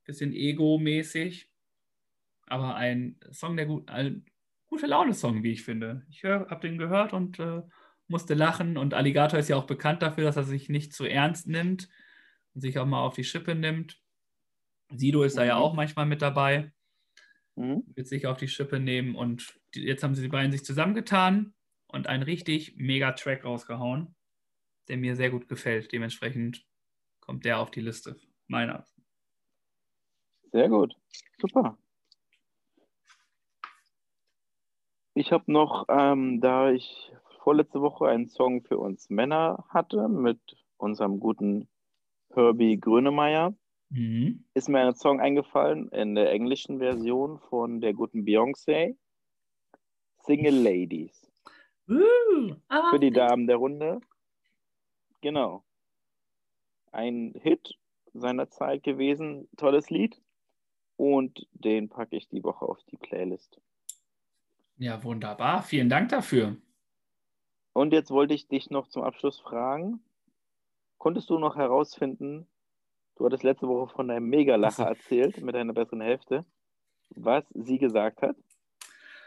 [0.09, 1.50] bisschen ego-mäßig.
[2.46, 4.24] Aber ein Song, der gut, ein
[4.68, 6.06] gute Laune-Song, wie ich finde.
[6.11, 7.62] Ich habe den gehört und äh,
[8.09, 8.76] musste lachen.
[8.78, 11.88] Und Alligator ist ja auch bekannt dafür, dass er sich nicht zu ernst nimmt
[12.54, 14.00] und sich auch mal auf die Schippe nimmt.
[14.90, 15.62] Sido ist da ja Mhm.
[15.62, 16.72] auch manchmal mit dabei,
[17.56, 17.84] Mhm.
[17.94, 19.14] wird sich auf die Schippe nehmen.
[19.14, 21.54] Und die, jetzt haben sie die beiden sich zusammengetan
[21.88, 24.14] und einen richtig mega Track rausgehauen,
[24.88, 25.92] der mir sehr gut gefällt.
[25.92, 26.64] Dementsprechend
[27.20, 28.16] kommt der auf die Liste.
[28.46, 28.86] Meiner.
[30.53, 30.94] Sehr gut.
[31.38, 31.76] Super.
[35.14, 40.38] Ich habe noch, ähm, da ich vorletzte Woche einen Song für uns Männer hatte mit
[40.76, 41.68] unserem guten
[42.34, 43.55] Herbie Grönemeyer,
[43.90, 44.44] Mhm.
[44.55, 48.96] ist mir ein Song eingefallen in der englischen Version von der guten Beyoncé.
[50.18, 51.26] Single Ladies.
[51.88, 54.01] Uh, aber Für die Damen der Runde.
[55.22, 55.64] Genau.
[56.92, 57.78] Ein Hit
[58.12, 59.49] seiner Zeit gewesen.
[59.57, 60.20] Tolles Lied.
[60.99, 63.61] Und den packe ich die Woche auf die Playlist.
[64.78, 65.62] Ja, wunderbar.
[65.62, 66.57] Vielen Dank dafür.
[67.72, 70.01] Und jetzt wollte ich dich noch zum Abschluss fragen.
[70.99, 72.49] Konntest du noch herausfinden,
[73.14, 76.44] du hattest letzte Woche von deinem Megalacher Ach erzählt mit deiner besseren Hälfte.
[77.11, 78.36] was sie gesagt hat?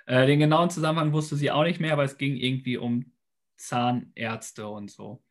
[0.06, 3.14] Äh, den genauen Zusammenhang wusste sie auch nicht mehr, aber es ging irgendwie um
[3.56, 5.22] Zahnärzte und so.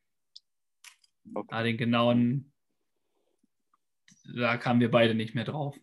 [1.34, 1.55] Okay.
[1.55, 2.51] Aber den genauen,
[4.34, 5.78] da kamen wir beide nicht mehr drauf,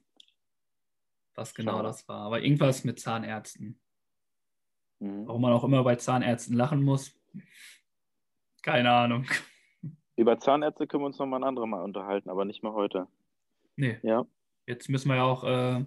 [1.38, 1.84] was genau Schau.
[1.84, 2.22] das war.
[2.22, 3.80] Aber irgendwas mit Zahnärzten.
[5.00, 5.28] Mhm.
[5.28, 7.18] Warum man auch immer bei Zahnärzten lachen muss,
[8.64, 9.26] keine Ahnung.
[10.16, 13.08] Über Zahnärzte können wir uns noch mal ein anderes Mal unterhalten, aber nicht mehr heute.
[13.76, 14.00] Nee.
[14.02, 14.26] Ja.
[14.66, 15.86] Jetzt müssen wir ja auch, äh,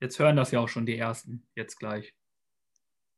[0.00, 2.14] jetzt hören das ja auch schon die Ersten, jetzt gleich.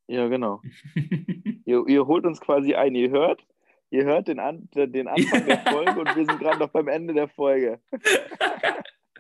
[0.09, 0.63] Ja, genau.
[1.65, 3.47] ihr, ihr, holt uns quasi ein, ihr hört,
[3.91, 7.15] ihr hört den, An den Anfang der Folge und wir sind gerade noch beim Ende
[7.15, 7.81] der Folge.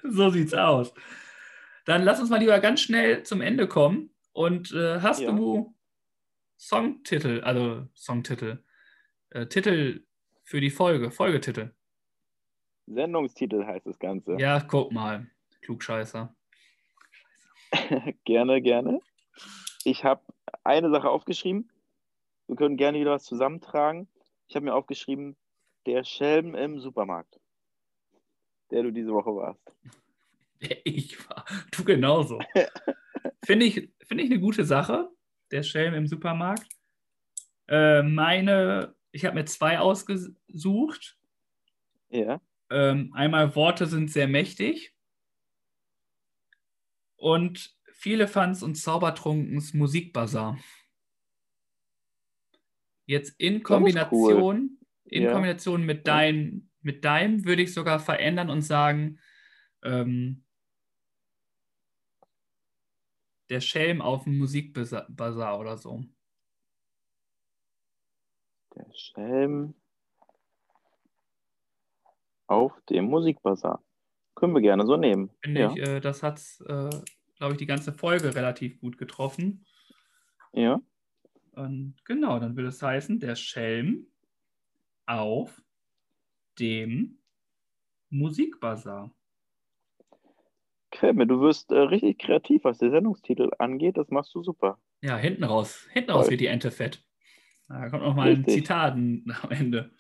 [0.03, 0.93] so sieht's aus.
[1.85, 4.11] Dann lass uns mal lieber ganz schnell zum Ende kommen.
[4.33, 5.31] Und äh, hast ja.
[5.31, 5.75] du
[6.59, 8.65] Songtitel, also Songtitel,
[9.31, 10.05] äh, Titel
[10.43, 11.73] für die Folge, Folgetitel?
[12.87, 14.37] Sendungstitel heißt das Ganze.
[14.39, 15.27] Ja, guck mal,
[15.63, 16.35] Klugscheißer.
[18.25, 19.01] gerne, gerne.
[19.85, 20.23] Ich habe
[20.65, 21.71] eine Sache aufgeschrieben.
[22.47, 24.09] Wir können gerne wieder was zusammentragen.
[24.49, 25.37] Ich habe mir aufgeschrieben,
[25.87, 27.41] der Schelm im Supermarkt,
[28.71, 29.73] der du diese Woche warst.
[30.69, 31.45] Der ich war.
[31.71, 32.41] Du genauso.
[33.45, 35.09] Finde ich, find ich eine gute Sache,
[35.51, 36.69] der Schelm im Supermarkt.
[37.69, 41.19] Äh, meine, ich habe mir zwei ausgesucht.
[42.11, 42.41] Ja.
[42.71, 44.95] Ähm, einmal Worte sind sehr mächtig.
[47.17, 50.59] Und viele Fans und Zaubertrunkens Musikbazar.
[53.07, 54.87] Jetzt in Kombination, cool.
[55.05, 55.33] in ja.
[55.33, 59.19] Kombination mit, dein, mit deinem würde ich sogar verändern und sagen,
[59.83, 60.44] ähm,
[63.51, 66.05] der Schelm auf dem Musikbazar oder so.
[68.77, 69.75] Der Schelm
[72.47, 73.83] auf dem Musikbazar.
[74.35, 75.31] Können wir gerne so nehmen.
[75.43, 75.71] Finde ja.
[75.71, 76.91] ich, äh, das hat, äh,
[77.37, 79.65] glaube ich, die ganze Folge relativ gut getroffen.
[80.53, 80.81] Ja.
[81.53, 84.09] Und genau, dann würde es heißen, der Schelm
[85.07, 85.63] auf
[86.59, 87.19] dem
[88.11, 89.15] Musikbazar.
[90.95, 93.97] Kremme, du wirst äh, richtig kreativ, was den Sendungstitel angeht.
[93.97, 94.79] Das machst du super.
[95.03, 95.87] Ja, hinten raus.
[95.93, 97.05] Hinten raus wird die Ente fett.
[97.69, 98.47] Da kommt noch mal richtig.
[98.47, 99.91] ein Zitat am Ende.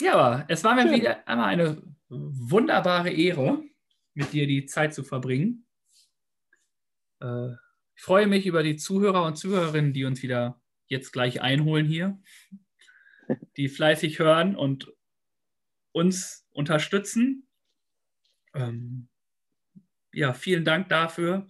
[0.00, 0.94] Ja, aber es war mir Schön.
[0.94, 3.62] wieder einmal eine wunderbare Ehre,
[4.14, 5.66] mit dir die Zeit zu verbringen.
[7.20, 7.52] Äh,
[7.94, 12.18] ich freue mich über die Zuhörer und Zuhörerinnen, die uns wieder jetzt gleich einholen hier,
[13.56, 14.92] die fleißig hören und
[15.92, 17.48] uns unterstützen.
[18.54, 19.08] Ähm,
[20.18, 21.46] ja, vielen Dank dafür.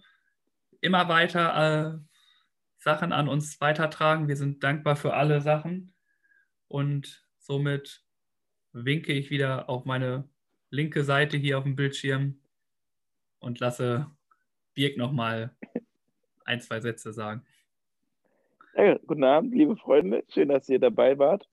[0.79, 1.99] Immer weiter äh,
[2.77, 4.27] Sachen an uns weitertragen.
[4.27, 5.95] Wir sind dankbar für alle Sachen.
[6.67, 8.03] Und somit
[8.71, 10.29] winke ich wieder auf meine
[10.69, 12.39] linke Seite hier auf dem Bildschirm
[13.39, 14.11] und lasse
[14.75, 15.57] Birk nochmal
[16.45, 17.43] ein, zwei Sätze sagen.
[18.75, 20.23] Ja, guten Abend, liebe Freunde.
[20.29, 21.49] Schön, dass ihr dabei wart.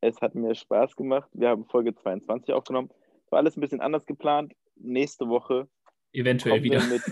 [0.00, 1.28] Es hat mir Spaß gemacht.
[1.34, 2.88] Wir haben Folge 22 aufgenommen.
[3.28, 4.54] War alles ein bisschen anders geplant.
[4.76, 5.68] Nächste Woche
[6.12, 6.82] eventuell wieder.
[6.84, 7.02] Mit,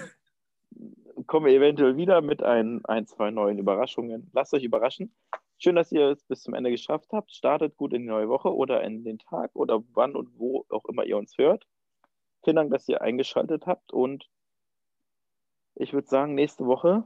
[1.26, 4.30] kommen wir eventuell wieder mit ein, ein, zwei neuen Überraschungen.
[4.32, 5.14] Lasst euch überraschen.
[5.58, 7.32] Schön, dass ihr es bis zum Ende geschafft habt.
[7.32, 10.86] Startet gut in die neue Woche oder in den Tag oder wann und wo auch
[10.86, 11.66] immer ihr uns hört.
[12.42, 14.28] Vielen Dank, dass ihr eingeschaltet habt und
[15.74, 17.04] ich würde sagen, nächste Woche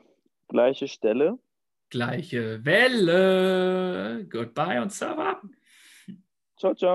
[0.48, 1.38] gleiche Stelle.
[1.90, 4.26] Gleiche Welle.
[4.30, 5.40] Goodbye und Server.
[6.56, 6.82] Ciao, ciao.